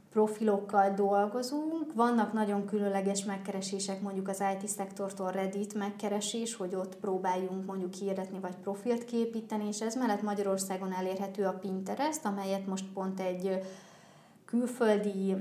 profilokkal 0.10 0.94
dolgozunk. 0.94 1.94
Vannak 1.94 2.34
nagyon 2.34 2.66
különleges 2.66 3.24
megkeresések, 3.24 4.02
mondjuk 4.02 4.28
az 4.28 4.44
IT 4.54 4.68
szektortól 4.68 5.32
Reddit 5.32 5.74
megkeresés, 5.74 6.56
hogy 6.56 6.76
ott 6.76 6.96
próbáljunk 6.96 7.66
mondjuk 7.66 7.94
hirdetni 7.94 8.40
vagy 8.40 8.56
profilt 8.56 9.06
képíteni, 9.06 9.68
és 9.68 9.82
ez 9.82 9.96
mellett 9.96 10.22
Magyarországon 10.22 10.94
elérhető 10.94 11.46
a 11.46 11.58
Pinterest, 11.60 12.26
amelyet 12.26 12.68
most 12.68 12.86
pont 12.94 13.20
egy 13.20 13.62
külföldi 14.46 15.36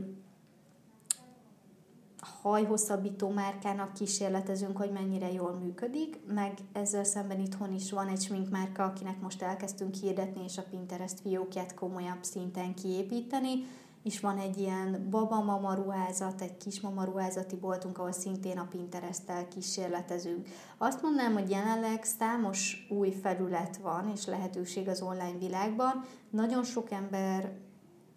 hajhosszabbító 2.42 3.28
márkának 3.28 3.92
kísérletezünk, 3.92 4.76
hogy 4.76 4.90
mennyire 4.90 5.32
jól 5.32 5.52
működik, 5.52 6.20
meg 6.26 6.58
ezzel 6.72 7.04
szemben 7.04 7.40
itthon 7.40 7.72
is 7.72 7.90
van 7.90 8.08
egy 8.08 8.20
sminkmárka, 8.20 8.84
akinek 8.84 9.20
most 9.20 9.42
elkezdtünk 9.42 9.94
hirdetni, 9.94 10.44
és 10.44 10.58
a 10.58 10.64
Pinterest 10.70 11.20
fiókját 11.20 11.74
komolyabb 11.74 12.22
szinten 12.22 12.74
kiépíteni, 12.74 13.66
és 14.02 14.20
van 14.20 14.38
egy 14.38 14.58
ilyen 14.58 15.06
babamama 15.10 15.74
ruházat, 15.74 16.40
egy 16.40 16.56
kismama 16.56 17.04
ruházati 17.04 17.56
boltunk, 17.56 17.98
ahol 17.98 18.12
szintén 18.12 18.58
a 18.58 18.66
Pinterest-tel 18.70 19.48
kísérletezünk. 19.48 20.48
Azt 20.78 21.02
mondanám, 21.02 21.32
hogy 21.32 21.50
jelenleg 21.50 22.04
számos 22.04 22.86
új 22.90 23.10
felület 23.10 23.76
van, 23.76 24.10
és 24.14 24.26
lehetőség 24.26 24.88
az 24.88 25.02
online 25.02 25.38
világban. 25.38 26.04
Nagyon 26.30 26.64
sok 26.64 26.90
ember 26.90 27.52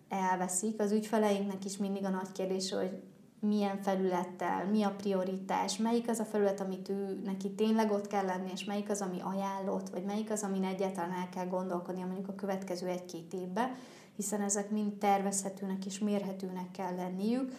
elveszik, 0.10 0.80
az 0.80 0.92
ügyfeleinknek 0.92 1.66
is 1.66 1.78
mindig 1.78 2.06
a 2.06 2.10
nagy 2.10 2.32
kérdés, 2.32 2.72
hogy 2.72 3.02
milyen 3.40 3.82
felülettel, 3.82 4.66
mi 4.66 4.84
a 4.84 4.96
prioritás, 4.98 5.78
melyik 5.78 6.10
az 6.10 6.20
a 6.20 6.26
felület, 6.26 6.62
amit 6.62 6.90
ő 6.90 7.22
neki 7.24 7.52
tényleg 7.52 7.92
ott 7.92 8.08
kell 8.08 8.26
lenni, 8.26 8.50
és 8.54 8.64
melyik 8.64 8.90
az, 8.90 9.02
ami 9.02 9.22
ajánlott, 9.22 9.90
vagy 9.90 10.04
melyik 10.04 10.32
az, 10.32 10.44
amin 10.44 10.64
egyáltalán 10.64 11.12
el 11.12 11.30
kell 11.30 11.48
gondolkodnia 11.48 12.06
mondjuk 12.06 12.28
a 12.28 12.36
következő 12.36 12.88
egy-két 12.88 13.34
évben, 13.34 13.76
hiszen 14.16 14.42
ezek 14.42 14.70
mind 14.70 14.94
tervezhetőnek 14.94 15.86
és 15.86 16.00
mérhetőnek 16.00 16.72
kell 16.72 16.96
lenniük. 16.96 17.52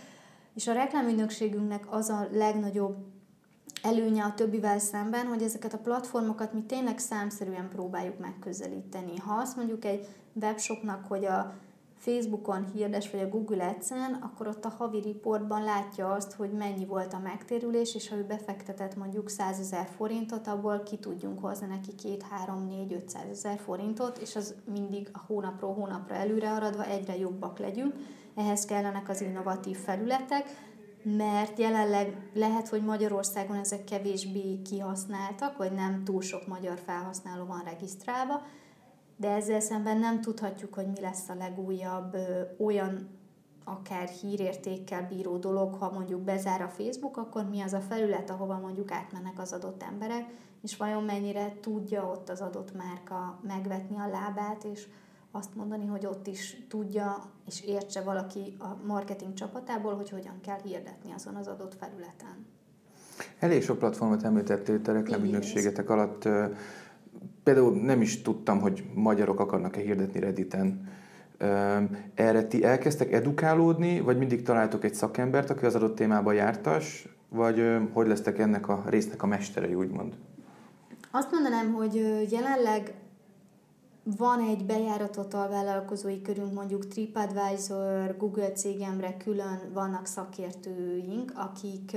És 0.55 0.67
a 0.67 0.73
reklámügynökségünknek 0.73 1.93
az 1.93 2.09
a 2.09 2.29
legnagyobb 2.33 2.97
előnye 3.83 4.25
a 4.25 4.35
többivel 4.35 4.79
szemben, 4.79 5.27
hogy 5.27 5.43
ezeket 5.43 5.75
a 5.75 5.79
platformokat 5.79 6.53
mi 6.53 6.62
tényleg 6.62 6.99
számszerűen 6.99 7.69
próbáljuk 7.69 8.19
megközelíteni. 8.19 9.17
Ha 9.17 9.35
azt 9.35 9.57
mondjuk 9.57 9.85
egy 9.85 10.07
webshopnak, 10.33 11.05
hogy 11.07 11.25
a 11.25 11.55
Facebookon 11.98 12.70
hirdes, 12.72 13.11
vagy 13.11 13.20
a 13.20 13.28
Google 13.28 13.66
Ads-en, 13.66 14.14
akkor 14.14 14.46
ott 14.46 14.64
a 14.64 14.74
havi 14.78 15.00
riportban 15.00 15.62
látja 15.62 16.11
azt, 16.11 16.32
hogy 16.32 16.50
mennyi 16.52 16.87
volt 16.87 17.12
a 17.12 17.18
megtérülés, 17.18 17.94
és 17.94 18.08
ha 18.08 18.16
ő 18.16 18.24
befektetett 18.24 18.96
mondjuk 18.96 19.28
100 19.28 19.58
ezer 19.61 19.88
forintot, 19.96 20.46
abból 20.46 20.82
ki 20.82 20.96
tudjunk 20.96 21.40
hozni 21.40 21.66
neki 21.66 21.94
2, 21.94 22.16
3, 22.30 22.66
4, 22.66 22.92
500 22.92 23.22
ezer 23.30 23.58
forintot, 23.58 24.18
és 24.18 24.37
az 24.37 24.54
mindig 24.72 25.08
a 25.12 25.20
hónapról 25.26 25.74
hónapra 25.74 26.14
előre 26.14 26.50
aradva 26.50 26.84
egyre 26.84 27.18
jobbak 27.18 27.58
legyünk. 27.58 27.94
Ehhez 28.34 28.64
kellenek 28.64 29.08
az 29.08 29.20
innovatív 29.20 29.76
felületek, 29.76 30.44
mert 31.02 31.58
jelenleg 31.58 32.30
lehet, 32.34 32.68
hogy 32.68 32.84
Magyarországon 32.84 33.56
ezek 33.56 33.84
kevésbé 33.84 34.62
kihasználtak, 34.62 35.56
vagy 35.56 35.72
nem 35.72 36.04
túl 36.04 36.20
sok 36.20 36.46
magyar 36.46 36.78
felhasználó 36.84 37.44
van 37.44 37.62
regisztrálva, 37.64 38.42
de 39.20 39.31
ezzel 39.31 39.61
szemben 39.61 39.98
nem 39.98 40.20
tudhatjuk, 40.20 40.74
hogy 40.74 40.87
mi 40.87 41.00
lesz 41.00 41.28
a 41.28 41.35
legújabb 41.35 42.14
ö, 42.14 42.42
olyan 42.64 43.09
akár 43.64 44.09
hírértékkel 44.09 45.07
bíró 45.09 45.37
dolog, 45.37 45.74
ha 45.74 45.90
mondjuk 45.90 46.20
bezár 46.20 46.61
a 46.61 46.68
Facebook, 46.68 47.16
akkor 47.16 47.48
mi 47.48 47.61
az 47.61 47.72
a 47.72 47.81
felület, 47.81 48.31
ahova 48.31 48.59
mondjuk 48.59 48.90
átmennek 48.90 49.38
az 49.38 49.52
adott 49.52 49.83
emberek, 49.83 50.24
és 50.62 50.76
vajon 50.76 51.02
mennyire 51.02 51.54
tudja 51.61 52.11
ott 52.11 52.28
az 52.28 52.40
adott 52.40 52.76
márka 52.76 53.40
megvetni 53.42 53.96
a 53.96 54.09
lábát, 54.09 54.64
és 54.64 54.87
azt 55.31 55.54
mondani, 55.54 55.87
hogy 55.87 56.07
ott 56.07 56.26
is 56.26 56.57
tudja 56.68 57.31
és 57.46 57.64
értse 57.64 58.00
valaki 58.00 58.57
a 58.59 58.87
marketing 58.87 59.35
csapatából, 59.35 59.94
hogy 59.94 60.11
hogyan 60.11 60.40
kell 60.40 60.59
hirdetni 60.62 61.12
azon 61.12 61.35
az 61.35 61.46
adott 61.46 61.74
felületen. 61.74 62.46
Elég 63.38 63.62
sok 63.62 63.78
platformot 63.78 64.22
említettél 64.22 64.81
a 64.87 64.92
reklámügynökségetek 64.92 65.90
alatt. 65.90 66.28
Például 67.48 67.80
nem 67.80 68.00
is 68.00 68.22
tudtam, 68.22 68.61
hogy 68.61 68.84
magyarok 68.94 69.40
akarnak-e 69.40 69.80
hirdetni 69.80 70.20
Redditen. 70.20 70.88
Erre 72.14 72.44
ti 72.44 72.64
elkezdtek 72.64 73.12
edukálódni, 73.12 74.00
vagy 74.00 74.18
mindig 74.18 74.42
találtok 74.42 74.84
egy 74.84 74.94
szakembert, 74.94 75.50
aki 75.50 75.64
az 75.64 75.74
adott 75.74 75.96
témában 75.96 76.34
jártas, 76.34 77.08
vagy 77.28 77.78
hogy 77.92 78.06
lesztek 78.06 78.38
ennek 78.38 78.68
a 78.68 78.84
résznek 78.87 79.22
a 79.22 79.26
mesterei, 79.26 79.74
úgymond? 79.74 80.14
Azt 81.11 81.30
mondanám, 81.32 81.72
hogy 81.72 81.94
jelenleg 82.30 82.94
van 84.18 84.40
egy 84.40 84.64
bejáratott 84.64 85.34
alvállalkozói 85.34 86.22
körünk, 86.22 86.52
mondjuk 86.52 86.88
TripAdvisor, 86.88 88.16
Google 88.18 88.52
cégemre 88.52 89.16
külön 89.16 89.61
vannak 89.72 90.06
szakértőink, 90.06 91.32
akik 91.34 91.96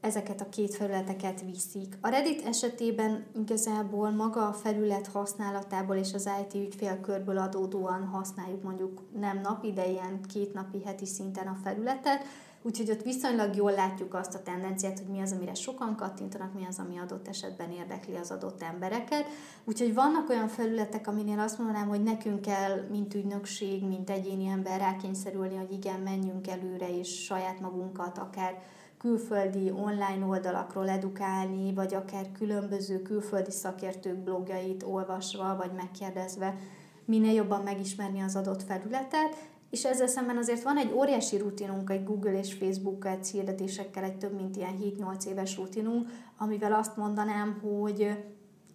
ezeket 0.00 0.40
a 0.40 0.48
két 0.48 0.74
felületeket 0.74 1.42
viszik. 1.50 1.98
A 2.00 2.08
Reddit 2.08 2.46
esetében 2.46 3.26
igazából 3.34 4.10
maga 4.10 4.48
a 4.48 4.52
felület 4.52 5.06
használatából 5.06 5.96
és 5.96 6.14
az 6.14 6.28
IT 6.42 6.54
ügyfélkörből 6.54 7.38
adódóan 7.38 8.06
használjuk 8.06 8.62
mondjuk 8.62 9.00
nem 9.18 9.40
napi, 9.40 9.72
de 9.72 9.88
ilyen 9.88 10.20
két 10.34 10.52
napi 10.54 10.82
heti 10.84 11.06
szinten 11.06 11.46
a 11.46 11.58
felületet, 11.62 12.24
úgyhogy 12.62 12.90
ott 12.90 13.02
viszonylag 13.02 13.56
jól 13.56 13.72
látjuk 13.72 14.14
azt 14.14 14.34
a 14.34 14.42
tendenciát, 14.42 14.98
hogy 14.98 15.08
mi 15.08 15.20
az, 15.20 15.32
amire 15.32 15.54
sokan 15.54 15.96
kattintanak, 15.96 16.54
mi 16.54 16.66
az, 16.68 16.78
ami 16.78 16.98
adott 16.98 17.28
esetben 17.28 17.70
érdekli 17.70 18.16
az 18.16 18.30
adott 18.30 18.62
embereket. 18.62 19.24
Úgyhogy 19.64 19.94
vannak 19.94 20.28
olyan 20.28 20.48
felületek, 20.48 21.06
aminél 21.06 21.38
azt 21.38 21.58
mondanám, 21.58 21.88
hogy 21.88 22.02
nekünk 22.02 22.40
kell, 22.40 22.86
mint 22.90 23.14
ügynökség, 23.14 23.84
mint 23.84 24.10
egyéni 24.10 24.46
ember 24.46 24.78
rákényszerülni, 24.78 25.56
hogy 25.56 25.72
igen, 25.72 26.00
menjünk 26.00 26.48
előre, 26.48 26.98
és 26.98 27.24
saját 27.24 27.60
magunkat 27.60 28.18
akár 28.18 28.62
külföldi 29.00 29.70
online 29.70 30.26
oldalakról 30.26 30.88
edukálni, 30.88 31.74
vagy 31.74 31.94
akár 31.94 32.32
különböző 32.32 33.02
külföldi 33.02 33.50
szakértők 33.50 34.16
blogjait 34.16 34.82
olvasva, 34.82 35.56
vagy 35.56 35.70
megkérdezve 35.76 36.56
minél 37.04 37.32
jobban 37.32 37.62
megismerni 37.62 38.20
az 38.20 38.36
adott 38.36 38.62
felületet, 38.62 39.36
és 39.70 39.84
ezzel 39.84 40.06
szemben 40.06 40.36
azért 40.36 40.62
van 40.62 40.76
egy 40.76 40.92
óriási 40.92 41.38
rutinunk 41.38 41.90
egy 41.90 42.04
Google 42.04 42.38
és 42.38 42.52
Facebook 42.52 43.04
ads 43.04 43.30
hirdetésekkel, 43.30 44.04
egy 44.04 44.16
több 44.16 44.34
mint 44.34 44.56
ilyen 44.56 44.76
7-8 44.80 45.24
éves 45.24 45.56
rutinunk, 45.56 46.08
amivel 46.38 46.72
azt 46.72 46.96
mondanám, 46.96 47.60
hogy 47.62 48.16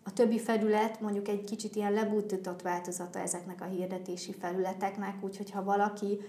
a 0.03 0.13
többi 0.13 0.39
felület 0.39 1.01
mondjuk 1.01 1.27
egy 1.27 1.43
kicsit 1.43 1.75
ilyen 1.75 1.93
lebutított 1.93 2.61
változata 2.61 3.19
ezeknek 3.19 3.61
a 3.61 3.65
hirdetési 3.65 4.33
felületeknek, 4.33 5.23
úgyhogy 5.23 5.51
ha 5.51 5.63
valaki 5.63 6.19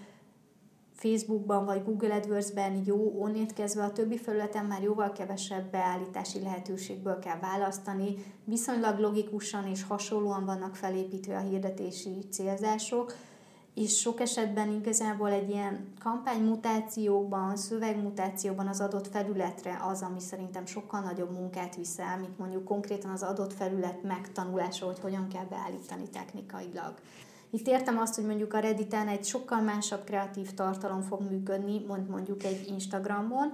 Facebookban 0.97 1.65
vagy 1.65 1.85
Google 1.85 2.15
AdWords-ben 2.15 2.83
jó, 2.85 3.23
onnét 3.23 3.53
kezdve 3.53 3.83
a 3.83 3.93
többi 3.93 4.19
felületen 4.19 4.65
már 4.65 4.83
jóval 4.83 5.13
kevesebb 5.13 5.71
beállítási 5.71 6.41
lehetőségből 6.41 7.19
kell 7.19 7.39
választani, 7.39 8.15
viszonylag 8.45 8.99
logikusan 8.99 9.67
és 9.67 9.85
hasonlóan 9.85 10.45
vannak 10.45 10.77
felépítve 10.77 11.37
a 11.37 11.49
hirdetési 11.49 12.27
célzások, 12.31 13.15
és 13.75 13.99
sok 13.99 14.21
esetben 14.21 14.73
igazából 14.73 15.31
egy 15.31 15.49
ilyen 15.49 15.93
kampánymutációban, 16.01 17.57
szövegmutációban 17.57 18.67
az 18.67 18.81
adott 18.81 19.07
felületre 19.07 19.81
az, 19.83 20.03
ami 20.03 20.21
szerintem 20.21 20.67
sokkal 20.67 21.01
nagyobb 21.01 21.33
munkát 21.33 21.77
viszel, 21.77 22.19
mint 22.19 22.39
mondjuk 22.39 22.65
konkrétan 22.65 23.11
az 23.11 23.23
adott 23.23 23.53
felület 23.53 24.03
megtanulása, 24.03 24.87
hogy 24.87 24.99
hogyan 24.99 25.29
kell 25.29 25.45
beállítani 25.45 26.09
technikailag. 26.09 26.95
Itt 27.51 27.67
értem 27.67 27.99
azt, 27.99 28.15
hogy 28.15 28.25
mondjuk 28.25 28.55
a 28.55 28.59
Redditen 28.59 29.09
egy 29.09 29.25
sokkal 29.25 29.61
másabb 29.61 30.05
kreatív 30.05 30.55
tartalom 30.55 31.01
fog 31.01 31.31
működni, 31.31 31.85
mond 31.87 32.09
mondjuk 32.09 32.45
egy 32.45 32.67
Instagramon, 32.69 33.53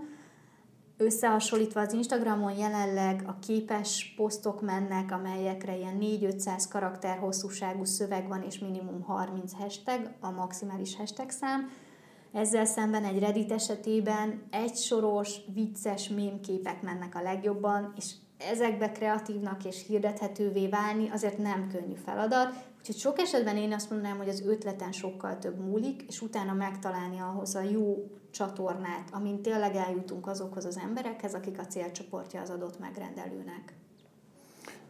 Összehasonlítva 1.02 1.80
az 1.80 1.92
Instagramon 1.92 2.52
jelenleg 2.52 3.22
a 3.26 3.38
képes 3.38 4.12
posztok 4.16 4.60
mennek, 4.60 5.12
amelyekre 5.12 5.76
ilyen 5.76 5.98
4-500 6.00 6.64
karakter 6.70 7.18
hosszúságú 7.18 7.84
szöveg 7.84 8.28
van, 8.28 8.42
és 8.42 8.58
minimum 8.58 9.02
30 9.02 9.52
hashtag, 9.52 10.10
a 10.20 10.30
maximális 10.30 10.96
hashtag 10.96 11.30
szám. 11.30 11.70
Ezzel 12.32 12.64
szemben 12.64 13.04
egy 13.04 13.18
Reddit 13.18 13.52
esetében 13.52 14.42
egy 14.50 14.76
soros, 14.76 15.36
vicces 15.54 16.08
mémképek 16.08 16.82
mennek 16.82 17.14
a 17.14 17.22
legjobban, 17.22 17.92
és 17.96 18.12
ezekbe 18.50 18.92
kreatívnak 18.92 19.64
és 19.64 19.84
hirdethetővé 19.86 20.68
válni 20.68 21.10
azért 21.10 21.38
nem 21.38 21.68
könnyű 21.72 21.94
feladat, 22.04 22.54
úgyhogy 22.82 22.96
sok 22.96 23.18
esetben 23.18 23.56
én 23.56 23.72
azt 23.72 23.90
mondanám, 23.90 24.16
hogy 24.16 24.28
az 24.28 24.42
ötleten 24.46 24.92
sokkal 24.92 25.38
több 25.38 25.58
múlik, 25.58 26.02
és 26.08 26.20
utána 26.20 26.52
megtalálni 26.52 27.18
ahhoz 27.18 27.54
a 27.54 27.62
jó 27.62 28.10
csatornát, 28.30 29.08
amin 29.12 29.42
tényleg 29.42 29.74
eljutunk 29.74 30.26
azokhoz 30.26 30.64
az 30.64 30.78
emberekhez, 30.86 31.34
akik 31.34 31.58
a 31.58 31.66
célcsoportja 31.66 32.40
az 32.40 32.50
adott 32.50 32.78
megrendelőnek. 32.78 33.74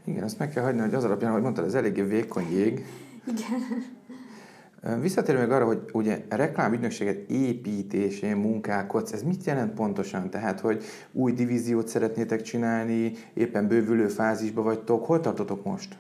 Igen, 0.05 0.23
azt 0.23 0.39
meg 0.39 0.51
kell 0.51 0.63
hagyni, 0.63 0.81
hogy 0.81 0.95
az 0.95 1.05
alapján, 1.05 1.33
hogy 1.33 1.43
mondtad, 1.43 1.65
ez 1.65 1.75
eléggé 1.75 2.03
vékony 2.03 2.51
jég. 2.51 2.87
Igen. 3.27 5.01
Visszatérve 5.01 5.41
meg 5.41 5.51
arra, 5.51 5.65
hogy 5.65 5.83
ugye 5.93 6.25
a 6.31 6.35
reklámügynökséget 6.35 7.31
építésén 7.31 8.37
munkálkodsz, 8.37 9.13
ez 9.13 9.23
mit 9.23 9.45
jelent 9.45 9.75
pontosan? 9.75 10.31
Tehát, 10.31 10.61
hogy 10.61 10.85
új 11.13 11.33
divíziót 11.33 11.89
szeretnétek 11.89 12.43
csinálni, 12.43 13.13
éppen 13.35 13.69
bővülő 13.69 14.09
fázisba 14.09 14.63
vagytok, 14.63 15.07
hol 15.07 15.21
tartotok 15.21 15.65
most? 15.65 15.97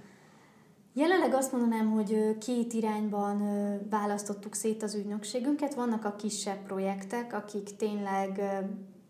Jelenleg 0.94 1.34
azt 1.34 1.52
mondanám, 1.52 1.90
hogy 1.90 2.38
két 2.38 2.72
irányban 2.72 3.42
választottuk 3.90 4.54
szét 4.54 4.82
az 4.82 4.94
ügynökségünket. 4.94 5.74
Vannak 5.74 6.04
a 6.04 6.16
kisebb 6.16 6.62
projektek, 6.62 7.32
akik 7.32 7.76
tényleg 7.76 8.40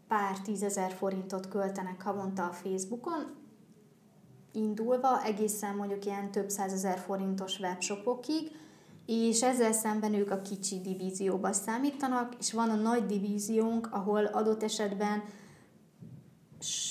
pár 0.08 0.40
tízezer 0.40 0.92
forintot 0.92 1.48
költenek 1.48 2.02
havonta 2.02 2.44
a 2.44 2.52
Facebookon, 2.52 3.34
indulva 4.52 5.22
egészen 5.24 5.76
mondjuk 5.76 6.04
ilyen 6.04 6.30
több 6.30 6.48
százezer 6.48 6.98
forintos 6.98 7.58
webshopokig, 7.60 8.50
és 9.06 9.42
ezzel 9.42 9.72
szemben 9.72 10.14
ők 10.14 10.30
a 10.30 10.40
kicsi 10.40 10.80
divízióba 10.80 11.52
számítanak, 11.52 12.34
és 12.38 12.52
van 12.52 12.70
a 12.70 12.74
nagy 12.74 13.06
divíziónk, 13.06 13.88
ahol 13.90 14.24
adott 14.24 14.62
esetben 14.62 15.22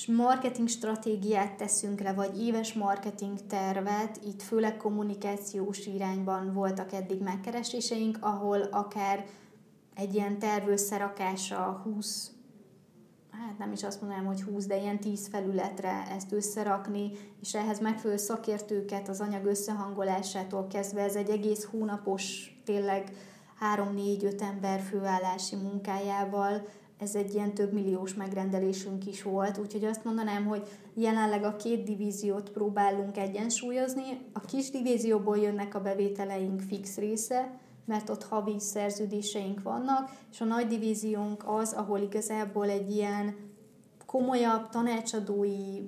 marketing 0.08 0.68
stratégiát 0.68 1.56
teszünk 1.56 2.02
le, 2.02 2.14
vagy 2.14 2.42
éves 2.42 2.74
marketing 2.74 3.46
tervet, 3.48 4.20
itt 4.26 4.42
főleg 4.42 4.78
kommunikációs 4.78 5.86
irányban 5.86 6.54
voltak 6.54 6.94
eddig 6.94 7.22
megkereséseink, 7.22 8.18
ahol 8.22 8.62
akár 8.62 9.26
egy 9.96 10.14
ilyen 10.14 10.40
terv 10.40 10.68
összerakása 10.68 11.82
20 11.84 12.32
hát 13.32 13.58
nem 13.58 13.72
is 13.72 13.84
azt 13.84 14.02
mondanám, 14.02 14.26
hogy 14.26 14.42
20, 14.42 14.66
de 14.66 14.78
ilyen 14.78 15.00
10 15.00 15.28
felületre 15.28 16.08
ezt 16.16 16.32
összerakni, 16.32 17.12
és 17.42 17.56
ehhez 17.56 17.80
megfelelő 17.80 18.20
szakértőket 18.20 19.10
az 19.10 19.22
anyag 19.22 19.46
összehangolásától 19.46 20.68
kezdve, 20.68 21.02
ez 21.02 21.16
egy 21.16 21.30
egész 21.30 21.64
hónapos, 21.64 22.56
tényleg 22.66 23.12
3-4-5 23.76 24.42
ember 24.42 24.80
főállási 24.80 25.56
munkájával, 25.56 26.62
ez 27.02 27.16
egy 27.16 27.34
ilyen 27.34 27.54
több 27.54 27.74
milliós 27.74 28.14
megrendelésünk 28.14 29.08
is 29.08 29.24
volt, 29.24 29.58
úgyhogy 29.58 29.86
azt 29.86 30.04
mondanám, 30.04 30.46
hogy 30.46 30.68
jelenleg 30.94 31.44
a 31.44 31.56
két 31.56 31.84
divíziót 31.84 32.50
próbálunk 32.50 33.18
egyensúlyozni. 33.18 34.04
A 34.34 34.40
kis 34.40 34.70
divízióból 34.70 35.38
jönnek 35.38 35.76
a 35.76 35.82
bevételeink 35.82 36.60
fix 36.60 36.98
része, 36.98 37.60
mert 37.86 38.10
ott 38.10 38.24
havi 38.24 38.60
szerződéseink 38.60 39.62
vannak, 39.62 40.12
és 40.32 40.42
a 40.42 40.46
nagy 40.46 40.68
divíziónk 40.68 41.44
az, 41.46 41.74
ahol 41.74 42.00
igazából 42.00 42.70
egy 42.70 42.92
ilyen 42.92 43.36
komolyabb 44.06 44.70
tanácsadói 44.70 45.80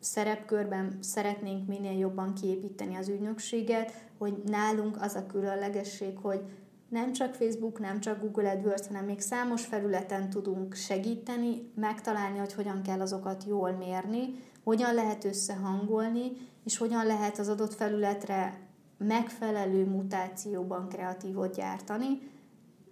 szerepkörben 0.00 0.98
szeretnénk 1.00 1.68
minél 1.68 1.98
jobban 1.98 2.34
kiépíteni 2.34 2.94
az 2.94 3.08
ügynökséget, 3.08 3.92
hogy 4.18 4.42
nálunk 4.44 4.96
az 5.00 5.14
a 5.14 5.26
különlegesség, 5.26 6.16
hogy 6.22 6.40
nem 6.88 7.12
csak 7.12 7.34
Facebook, 7.34 7.78
nem 7.78 8.00
csak 8.00 8.20
Google 8.20 8.50
AdWords, 8.50 8.86
hanem 8.86 9.04
még 9.04 9.20
számos 9.20 9.64
felületen 9.64 10.30
tudunk 10.30 10.74
segíteni, 10.74 11.72
megtalálni, 11.74 12.38
hogy 12.38 12.52
hogyan 12.52 12.82
kell 12.82 13.00
azokat 13.00 13.44
jól 13.46 13.70
mérni, 13.70 14.34
hogyan 14.64 14.94
lehet 14.94 15.24
összehangolni, 15.24 16.32
és 16.64 16.76
hogyan 16.76 17.06
lehet 17.06 17.38
az 17.38 17.48
adott 17.48 17.74
felületre 17.74 18.60
megfelelő 18.98 19.84
mutációban 19.84 20.88
kreatívot 20.88 21.54
gyártani, 21.54 22.30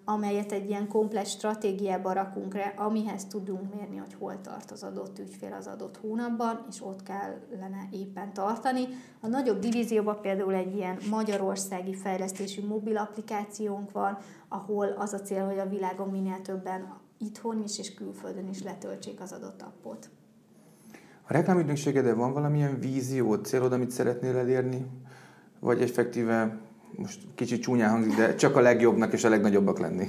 amelyet 0.09 0.53
egy 0.53 0.69
ilyen 0.69 0.89
komplex 0.89 1.31
stratégiába 1.31 2.13
rakunk 2.13 2.55
re, 2.55 2.75
amihez 2.77 3.25
tudunk 3.25 3.75
mérni, 3.75 3.97
hogy 3.97 4.15
hol 4.19 4.41
tart 4.41 4.71
az 4.71 4.83
adott 4.83 5.19
ügyfél 5.19 5.53
az 5.53 5.67
adott 5.67 5.97
hónapban, 5.97 6.67
és 6.71 6.83
ott 6.83 7.03
kellene 7.03 7.89
éppen 7.91 8.33
tartani. 8.33 8.87
A 9.21 9.27
nagyobb 9.27 9.59
divízióban 9.59 10.21
például 10.21 10.55
egy 10.55 10.75
ilyen 10.75 10.99
magyarországi 11.11 11.95
fejlesztésű 11.95 12.67
mobil 12.67 12.97
applikációnk 12.97 13.93
van, 13.93 14.19
ahol 14.49 14.87
az 14.99 15.13
a 15.13 15.21
cél, 15.21 15.47
hogy 15.47 15.59
a 15.59 15.69
világon 15.69 16.09
minél 16.09 16.41
többen 16.43 16.95
itthon 17.19 17.63
is 17.63 17.79
és 17.79 17.95
külföldön 17.95 18.49
is 18.49 18.63
letöltsék 18.63 19.21
az 19.21 19.33
adott 19.33 19.63
appot. 19.63 20.11
A 21.29 21.33
reklámügynökségedben 21.33 22.17
van 22.17 22.33
valamilyen 22.33 22.81
vízió, 22.81 23.35
célod, 23.35 23.73
amit 23.73 23.91
szeretnél 23.91 24.37
elérni? 24.37 24.87
Vagy 25.61 25.83
effektíve 25.83 26.59
most 26.91 27.21
kicsit 27.35 27.63
csúnyán 27.63 27.91
hangzik, 27.91 28.17
de 28.17 28.35
csak 28.35 28.57
a 28.57 28.61
legjobbnak 28.61 29.13
és 29.13 29.25
a 29.25 29.29
legnagyobbak 29.29 29.79
lenni? 29.79 30.09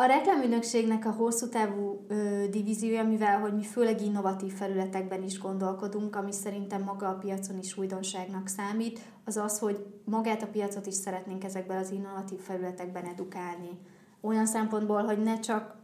A 0.00 0.04
reklámügynökségnek 0.04 1.06
a 1.06 1.10
hosszú 1.10 1.48
távú 1.48 2.04
ö, 2.08 2.44
divíziója, 2.50 3.04
mivel 3.04 3.38
hogy 3.38 3.54
mi 3.54 3.62
főleg 3.62 4.02
innovatív 4.02 4.52
felületekben 4.52 5.22
is 5.22 5.38
gondolkodunk, 5.38 6.16
ami 6.16 6.32
szerintem 6.32 6.82
maga 6.82 7.08
a 7.08 7.14
piacon 7.14 7.58
is 7.58 7.76
újdonságnak 7.76 8.48
számít, 8.48 9.00
az 9.24 9.36
az, 9.36 9.58
hogy 9.58 9.86
magát 10.04 10.42
a 10.42 10.46
piacot 10.46 10.86
is 10.86 10.94
szeretnénk 10.94 11.44
ezekben 11.44 11.76
az 11.76 11.90
innovatív 11.90 12.38
felületekben 12.38 13.04
edukálni. 13.04 13.78
Olyan 14.20 14.46
szempontból, 14.46 15.02
hogy 15.02 15.22
ne 15.22 15.40
csak 15.40 15.76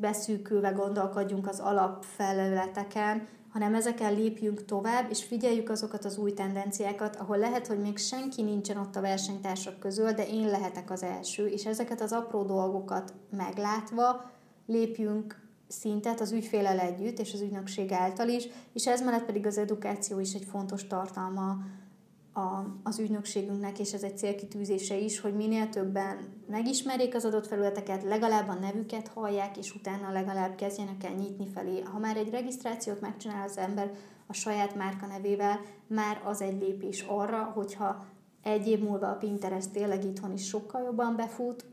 beszűkülve 0.00 0.70
gondolkodjunk 0.70 1.48
az 1.48 1.60
alapfelületeken, 1.60 3.26
hanem 3.56 3.74
ezeken 3.74 4.14
lépjünk 4.14 4.64
tovább, 4.64 5.10
és 5.10 5.24
figyeljük 5.24 5.68
azokat 5.68 6.04
az 6.04 6.18
új 6.18 6.32
tendenciákat, 6.32 7.16
ahol 7.16 7.38
lehet, 7.38 7.66
hogy 7.66 7.78
még 7.78 7.98
senki 7.98 8.42
nincsen 8.42 8.76
ott 8.76 8.96
a 8.96 9.00
versenytársak 9.00 9.78
közül, 9.78 10.12
de 10.12 10.26
én 10.26 10.46
lehetek 10.46 10.90
az 10.90 11.02
első, 11.02 11.46
és 11.46 11.66
ezeket 11.66 12.00
az 12.00 12.12
apró 12.12 12.42
dolgokat 12.42 13.14
meglátva 13.36 14.30
lépjünk 14.66 15.48
szintet 15.68 16.20
az 16.20 16.32
ügyfélel 16.32 16.78
együtt, 16.78 17.18
és 17.18 17.32
az 17.32 17.40
ügynökség 17.40 17.92
által 17.92 18.28
is, 18.28 18.48
és 18.72 18.86
ez 18.86 19.02
mellett 19.02 19.24
pedig 19.24 19.46
az 19.46 19.58
edukáció 19.58 20.18
is 20.18 20.34
egy 20.34 20.46
fontos 20.50 20.86
tartalma 20.86 21.56
a, 22.36 22.66
az 22.82 22.98
ügynökségünknek, 22.98 23.78
és 23.78 23.92
ez 23.92 24.02
egy 24.02 24.18
célkitűzése 24.18 24.96
is, 24.96 25.20
hogy 25.20 25.34
minél 25.34 25.68
többen 25.68 26.18
megismerjék 26.48 27.14
az 27.14 27.24
adott 27.24 27.46
felületeket, 27.46 28.02
legalább 28.02 28.48
a 28.48 28.54
nevüket 28.54 29.08
hallják, 29.08 29.56
és 29.56 29.74
utána 29.74 30.12
legalább 30.12 30.54
kezdjenek 30.54 31.04
el 31.04 31.14
nyitni 31.14 31.48
felé. 31.54 31.80
Ha 31.80 31.98
már 31.98 32.16
egy 32.16 32.30
regisztrációt 32.30 33.00
megcsinál 33.00 33.48
az 33.48 33.58
ember 33.58 33.90
a 34.26 34.32
saját 34.32 34.74
márka 34.74 35.06
nevével, 35.06 35.60
már 35.86 36.20
az 36.24 36.40
egy 36.40 36.60
lépés 36.60 37.04
arra, 37.08 37.42
hogyha 37.54 38.04
egy 38.42 38.66
év 38.66 38.78
múlva 38.78 39.08
a 39.08 39.16
Pinterest 39.16 39.70
tényleg 39.70 40.04
itthon 40.04 40.32
is 40.32 40.46
sokkal 40.46 40.82
jobban 40.82 41.16
befut, 41.16 41.64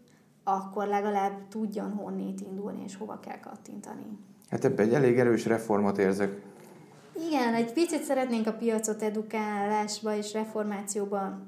akkor 0.43 0.87
legalább 0.87 1.47
tudjon 1.47 1.91
honnét 1.91 2.41
indulni, 2.41 2.83
és 2.83 2.97
hova 2.97 3.19
kell 3.19 3.39
kattintani. 3.39 4.17
Hát 4.49 4.65
ebben 4.65 4.85
egy 4.85 4.93
elég 4.93 5.19
erős 5.19 5.45
reformot 5.45 5.97
érzek 5.97 6.41
igen, 7.27 7.53
egy 7.53 7.73
picit 7.73 8.03
szeretnénk 8.03 8.47
a 8.47 8.53
piacot 8.53 9.01
edukálásba 9.01 10.15
és 10.15 10.33
reformációba 10.33 11.39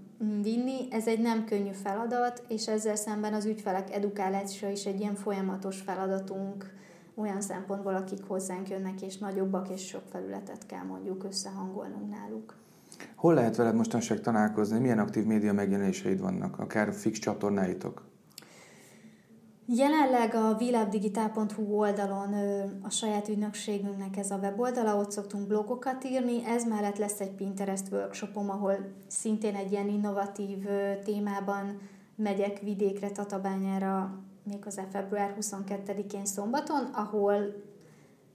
vinni. 0.41 0.87
Ez 0.91 1.07
egy 1.07 1.19
nem 1.19 1.45
könnyű 1.45 1.71
feladat, 1.83 2.43
és 2.47 2.67
ezzel 2.67 2.95
szemben 2.95 3.33
az 3.33 3.45
ügyfelek 3.45 3.93
edukálása 3.93 4.69
is 4.69 4.85
egy 4.85 4.99
ilyen 4.99 5.15
folyamatos 5.15 5.81
feladatunk 5.81 6.73
olyan 7.15 7.41
szempontból, 7.41 7.95
akik 7.95 8.23
hozzánk 8.27 8.69
jönnek, 8.69 9.01
és 9.01 9.17
nagyobbak, 9.17 9.69
és 9.69 9.87
sok 9.87 10.03
felületet 10.11 10.65
kell 10.65 10.83
mondjuk 10.83 11.23
összehangolnunk 11.23 12.09
náluk. 12.09 12.55
Hol 13.15 13.33
lehet 13.33 13.55
veled 13.55 13.75
mostanság 13.75 14.21
találkozni? 14.21 14.79
Milyen 14.79 14.99
aktív 14.99 15.25
média 15.25 15.53
megjelenéseid 15.53 16.19
vannak? 16.19 16.59
Akár 16.59 16.93
fix 16.93 17.19
csatornáitok? 17.19 18.03
Jelenleg 19.67 20.35
a 20.35 20.55
világdigitál.hu 20.57 21.77
oldalon 21.77 22.33
a 22.83 22.89
saját 22.89 23.27
ügynökségünknek 23.27 24.17
ez 24.17 24.31
a 24.31 24.37
weboldala, 24.37 24.95
ott 24.95 25.11
szoktunk 25.11 25.47
blogokat 25.47 26.03
írni, 26.03 26.45
ez 26.45 26.65
mellett 26.65 26.97
lesz 26.97 27.19
egy 27.19 27.31
Pinterest 27.31 27.91
workshopom, 27.91 28.49
ahol 28.49 28.75
szintén 29.07 29.55
egy 29.55 29.71
ilyen 29.71 29.87
innovatív 29.87 30.65
témában 31.03 31.79
megyek 32.15 32.59
vidékre, 32.59 33.11
Tatabányára, 33.11 34.19
méghozzá 34.43 34.83
február 34.91 35.35
22-én 35.39 36.25
szombaton, 36.25 36.83
ahol 36.93 37.63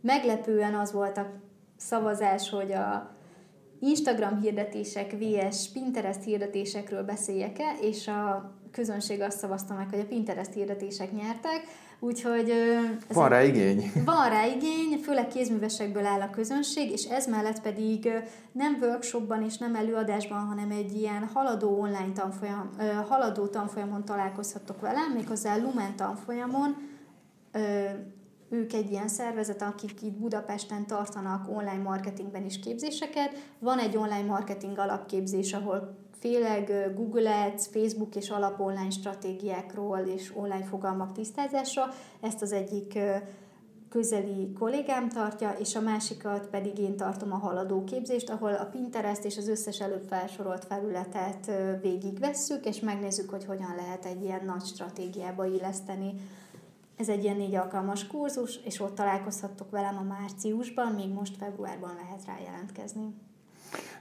meglepően 0.00 0.74
az 0.74 0.92
volt 0.92 1.16
a 1.16 1.26
szavazás, 1.76 2.50
hogy 2.50 2.72
a 2.72 3.10
Instagram 3.80 4.40
hirdetések 4.40 5.16
vs. 5.18 5.68
Pinterest 5.72 6.22
hirdetésekről 6.22 7.02
beszéljek-e, 7.02 7.76
és 7.80 8.08
a 8.08 8.52
közönség 8.72 9.20
azt 9.20 9.38
szavazta 9.38 9.74
meg, 9.74 9.88
hogy 9.90 9.98
a 9.98 10.06
Pinterest 10.06 10.52
hirdetések 10.52 11.12
nyertek, 11.12 11.62
úgyhogy... 11.98 12.50
Ez 13.08 13.16
van 13.16 13.28
rá 13.28 13.42
igény. 13.42 13.92
Van 14.04 14.28
rá 14.28 14.46
igény, 14.46 14.98
főleg 15.02 15.28
kézművesekből 15.28 16.06
áll 16.06 16.20
a 16.20 16.30
közönség, 16.30 16.90
és 16.90 17.04
ez 17.04 17.26
mellett 17.26 17.60
pedig 17.60 18.12
nem 18.52 18.78
workshopban 18.80 19.44
és 19.44 19.58
nem 19.58 19.74
előadásban, 19.74 20.38
hanem 20.38 20.70
egy 20.70 20.96
ilyen 20.96 21.30
haladó 21.34 21.80
online 21.80 22.12
tanfolyam, 22.14 22.70
haladó 23.08 23.46
tanfolyamon 23.46 24.04
találkozhatok 24.04 24.80
velem, 24.80 25.12
méghozzá 25.12 25.56
Lumen 25.56 25.96
tanfolyamon, 25.96 26.76
ők 28.50 28.72
egy 28.72 28.90
ilyen 28.90 29.08
szervezet, 29.08 29.62
akik 29.62 30.02
itt 30.02 30.18
Budapesten 30.18 30.86
tartanak 30.86 31.48
online 31.48 31.82
marketingben 31.82 32.44
is 32.44 32.58
képzéseket. 32.58 33.52
Van 33.58 33.78
egy 33.78 33.96
online 33.96 34.26
marketing 34.26 34.78
alapképzés, 34.78 35.52
ahol 35.52 35.96
főleg 36.20 36.94
Google 36.94 37.44
Ads, 37.44 37.66
Facebook 37.66 38.16
és 38.16 38.30
alap 38.30 38.60
online 38.60 38.90
stratégiákról 38.90 39.98
és 39.98 40.32
online 40.34 40.64
fogalmak 40.64 41.12
tisztázása. 41.12 41.88
Ezt 42.20 42.42
az 42.42 42.52
egyik 42.52 42.98
közeli 43.88 44.52
kollégám 44.52 45.08
tartja, 45.08 45.50
és 45.58 45.74
a 45.76 45.80
másikat 45.80 46.46
pedig 46.46 46.78
én 46.78 46.96
tartom 46.96 47.32
a 47.32 47.36
haladó 47.36 47.84
képzést, 47.84 48.30
ahol 48.30 48.54
a 48.54 48.64
Pinterest 48.64 49.24
és 49.24 49.36
az 49.36 49.48
összes 49.48 49.80
előbb 49.80 50.02
felsorolt 50.08 50.64
felületet 50.64 51.50
végigvesszük, 51.82 52.66
és 52.66 52.80
megnézzük, 52.80 53.30
hogy 53.30 53.44
hogyan 53.44 53.74
lehet 53.76 54.04
egy 54.04 54.22
ilyen 54.22 54.44
nagy 54.44 54.64
stratégiába 54.64 55.44
illeszteni. 55.44 56.14
Ez 56.96 57.08
egy 57.08 57.24
ilyen 57.24 57.36
négy 57.36 57.54
alkalmas 57.54 58.06
kurzus, 58.06 58.56
és 58.64 58.80
ott 58.80 58.94
találkozhattok 58.94 59.70
velem 59.70 59.98
a 59.98 60.02
márciusban, 60.02 60.92
még 60.92 61.08
most 61.08 61.36
februárban 61.36 61.94
lehet 61.94 62.24
rá 62.26 62.38
jelentkezni. 62.44 63.14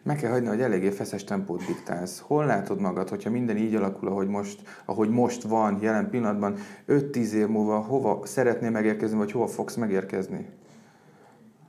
Meg 0.03 0.17
kell 0.17 0.31
hagyni, 0.31 0.47
hogy 0.47 0.61
eléggé 0.61 0.89
feszes 0.89 1.23
tempót 1.23 1.65
diktálsz. 1.65 2.19
Hol 2.19 2.45
látod 2.45 2.79
magad, 2.79 3.09
hogyha 3.09 3.29
minden 3.29 3.57
így 3.57 3.75
alakul, 3.75 4.07
ahogy 4.07 4.27
most, 4.27 4.61
ahogy 4.85 5.09
most 5.09 5.43
van, 5.43 5.77
jelen 5.81 6.09
pillanatban, 6.09 6.55
5-10 6.87 7.31
év 7.31 7.47
múlva 7.47 7.79
hova 7.79 8.25
szeretnél 8.25 8.69
megérkezni, 8.69 9.17
vagy 9.17 9.31
hova 9.31 9.47
fogsz 9.47 9.75
megérkezni? 9.75 10.47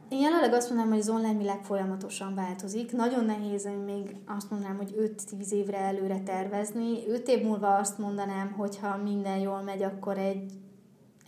Én 0.08 0.20
jelenleg 0.20 0.52
azt 0.52 0.68
mondanám, 0.68 0.92
hogy 0.92 1.00
az 1.00 1.08
online 1.08 1.38
világ 1.38 1.62
folyamatosan 1.62 2.34
változik. 2.34 2.92
Nagyon 2.92 3.24
nehéz 3.24 3.66
én 3.66 3.78
még 3.78 4.16
azt 4.26 4.50
mondanám, 4.50 4.76
hogy 4.76 5.14
5-10 5.40 5.50
évre 5.50 5.78
előre 5.78 6.20
tervezni. 6.20 7.08
5 7.08 7.28
év 7.28 7.42
múlva 7.42 7.76
azt 7.76 7.98
mondanám, 7.98 8.52
hogy 8.56 8.78
ha 8.78 8.96
minden 8.96 9.38
jól 9.38 9.62
megy, 9.62 9.82
akkor 9.82 10.18
egy, 10.18 10.52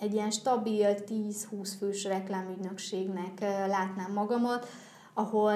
egy 0.00 0.12
ilyen 0.12 0.30
stabil 0.30 0.94
10-20 1.08 1.72
fős 1.78 2.04
reklámügynökségnek 2.04 3.40
látnám 3.68 4.12
magamat, 4.12 4.66
ahol 5.14 5.52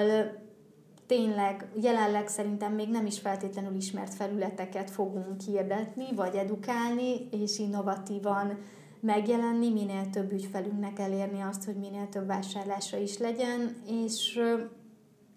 tényleg 1.07 1.67
jelenleg 1.81 2.27
szerintem 2.27 2.73
még 2.73 2.89
nem 2.89 3.05
is 3.05 3.19
feltétlenül 3.19 3.75
ismert 3.75 4.13
felületeket 4.13 4.91
fogunk 4.91 5.41
hirdetni, 5.41 6.15
vagy 6.15 6.35
edukálni, 6.35 7.27
és 7.31 7.59
innovatívan 7.59 8.57
megjelenni, 8.99 9.69
minél 9.69 10.09
több 10.09 10.31
ügyfelünknek 10.31 10.99
elérni 10.99 11.41
azt, 11.41 11.63
hogy 11.63 11.75
minél 11.75 12.09
több 12.09 12.27
vásárlása 12.27 12.97
is 12.97 13.17
legyen, 13.17 13.75
és 13.87 14.39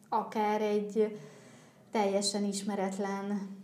akár 0.08 0.62
egy 0.62 1.18
teljesen 1.90 2.44
ismeretlen 2.44 3.58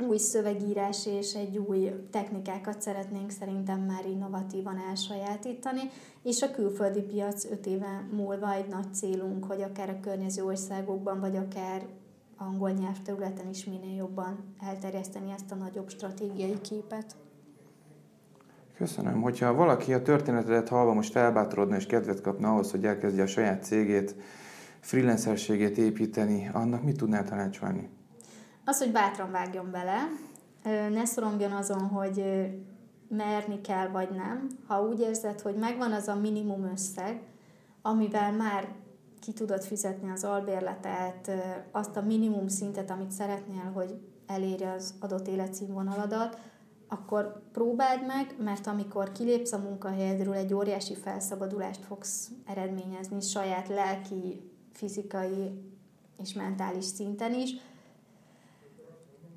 új 0.00 0.16
szövegírás 0.16 1.06
és 1.06 1.34
egy 1.34 1.58
új 1.58 1.90
technikákat 2.10 2.80
szeretnénk 2.80 3.30
szerintem 3.30 3.80
már 3.80 4.06
innovatívan 4.06 4.78
elsajátítani, 4.88 5.80
és 6.22 6.42
a 6.42 6.50
külföldi 6.50 7.00
piac 7.00 7.44
öt 7.44 7.66
éve 7.66 8.06
múlva 8.12 8.52
egy 8.52 8.68
nagy 8.68 8.94
célunk, 8.94 9.44
hogy 9.44 9.62
akár 9.62 9.88
a 9.90 10.00
környező 10.00 10.44
országokban, 10.44 11.20
vagy 11.20 11.36
akár 11.36 11.86
angol 12.36 12.70
nyelvterületen 12.70 13.48
is 13.48 13.64
minél 13.64 13.96
jobban 13.96 14.54
elterjeszteni 14.60 15.30
ezt 15.30 15.50
a 15.50 15.54
nagyobb 15.54 15.88
stratégiai 15.88 16.60
képet. 16.60 17.16
Köszönöm. 18.76 19.22
Hogyha 19.22 19.54
valaki 19.54 19.92
a 19.92 20.02
történetedet 20.02 20.68
halva 20.68 20.92
most 20.92 21.12
felbátorodna 21.12 21.76
és 21.76 21.86
kedvet 21.86 22.20
kapna 22.20 22.50
ahhoz, 22.50 22.70
hogy 22.70 22.84
elkezdje 22.84 23.22
a 23.22 23.26
saját 23.26 23.64
cégét, 23.64 24.14
freelancerségét 24.80 25.78
építeni, 25.78 26.50
annak 26.52 26.82
mit 26.82 26.96
tudnál 26.96 27.24
tanácsolni? 27.24 27.88
Az, 28.70 28.78
hogy 28.78 28.92
bátran 28.92 29.30
vágjon 29.30 29.70
bele, 29.70 30.08
ne 30.90 31.04
szorongjon 31.04 31.52
azon, 31.52 31.88
hogy 31.88 32.24
merni 33.08 33.60
kell 33.60 33.88
vagy 33.88 34.10
nem. 34.10 34.48
Ha 34.66 34.82
úgy 34.82 35.00
érzed, 35.00 35.40
hogy 35.40 35.54
megvan 35.54 35.92
az 35.92 36.08
a 36.08 36.14
minimum 36.14 36.64
összeg, 36.64 37.22
amivel 37.82 38.32
már 38.32 38.68
ki 39.20 39.32
tudod 39.32 39.62
fizetni 39.62 40.10
az 40.10 40.24
albérletet, 40.24 41.30
azt 41.70 41.96
a 41.96 42.00
minimum 42.00 42.48
szintet, 42.48 42.90
amit 42.90 43.10
szeretnél, 43.10 43.70
hogy 43.74 44.00
elérje 44.26 44.72
az 44.72 44.94
adott 45.00 45.28
életszínvonaladat, 45.28 46.38
akkor 46.88 47.42
próbáld 47.52 48.06
meg, 48.06 48.34
mert 48.38 48.66
amikor 48.66 49.12
kilépsz 49.12 49.52
a 49.52 49.58
munkahelyedről, 49.58 50.34
egy 50.34 50.54
óriási 50.54 50.94
felszabadulást 50.94 51.84
fogsz 51.84 52.30
eredményezni 52.46 53.20
saját 53.20 53.68
lelki, 53.68 54.50
fizikai 54.72 55.62
és 56.18 56.32
mentális 56.32 56.84
szinten 56.84 57.34
is, 57.34 57.56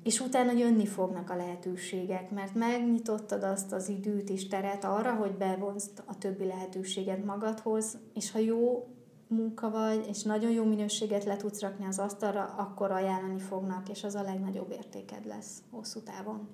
és 0.04 0.20
utána 0.20 0.52
jönni 0.52 0.86
fognak 0.86 1.30
a 1.30 1.36
lehetőségek, 1.36 2.30
mert 2.30 2.54
megnyitottad 2.54 3.42
azt 3.42 3.72
az 3.72 3.88
időt 3.88 4.30
és 4.30 4.48
teret 4.48 4.84
arra, 4.84 5.14
hogy 5.14 5.32
bevonzd 5.32 6.02
a 6.04 6.18
többi 6.18 6.44
lehetőséget 6.44 7.24
magadhoz, 7.24 7.98
és 8.14 8.30
ha 8.30 8.38
jó 8.38 8.88
munka 9.26 9.70
vagy, 9.70 10.06
és 10.08 10.22
nagyon 10.22 10.50
jó 10.50 10.64
minőséget 10.64 11.24
le 11.24 11.36
tudsz 11.36 11.60
rakni 11.60 11.86
az 11.86 11.98
asztalra, 11.98 12.54
akkor 12.56 12.90
ajánlani 12.90 13.38
fognak, 13.38 13.88
és 13.88 14.04
az 14.04 14.14
a 14.14 14.22
legnagyobb 14.22 14.70
értéked 14.70 15.26
lesz 15.26 15.62
hosszú 15.70 16.00
távon. 16.00 16.48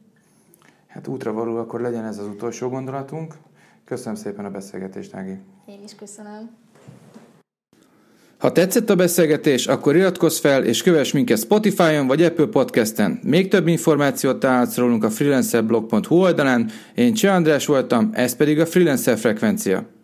Hát 0.86 1.06
útra 1.06 1.32
való, 1.32 1.56
akkor 1.56 1.80
legyen 1.80 2.04
ez 2.04 2.18
az 2.18 2.26
utolsó 2.26 2.68
gondolatunk. 2.68 3.38
Köszönöm 3.84 4.14
szépen 4.14 4.44
a 4.44 4.50
beszélgetést, 4.50 5.14
Ági. 5.14 5.38
Én 5.66 5.82
is 5.82 5.94
köszönöm. 5.94 6.59
Ha 8.40 8.52
tetszett 8.52 8.90
a 8.90 8.94
beszélgetés, 8.94 9.66
akkor 9.66 9.96
iratkozz 9.96 10.38
fel 10.38 10.64
és 10.64 10.82
kövess 10.82 11.12
minket 11.12 11.38
Spotify-on 11.38 12.06
vagy 12.06 12.22
Apple 12.22 12.46
Podcast-en. 12.46 13.20
Még 13.22 13.48
több 13.48 13.68
információt 13.68 14.40
találsz 14.40 14.76
rólunk 14.76 15.04
a 15.04 15.10
freelancerblog.hu 15.10 16.16
oldalán. 16.16 16.70
Én 16.94 17.14
Cseh 17.14 17.34
András 17.34 17.66
voltam, 17.66 18.10
ez 18.12 18.36
pedig 18.36 18.60
a 18.60 18.66
Freelancer 18.66 19.18
Frekvencia. 19.18 19.99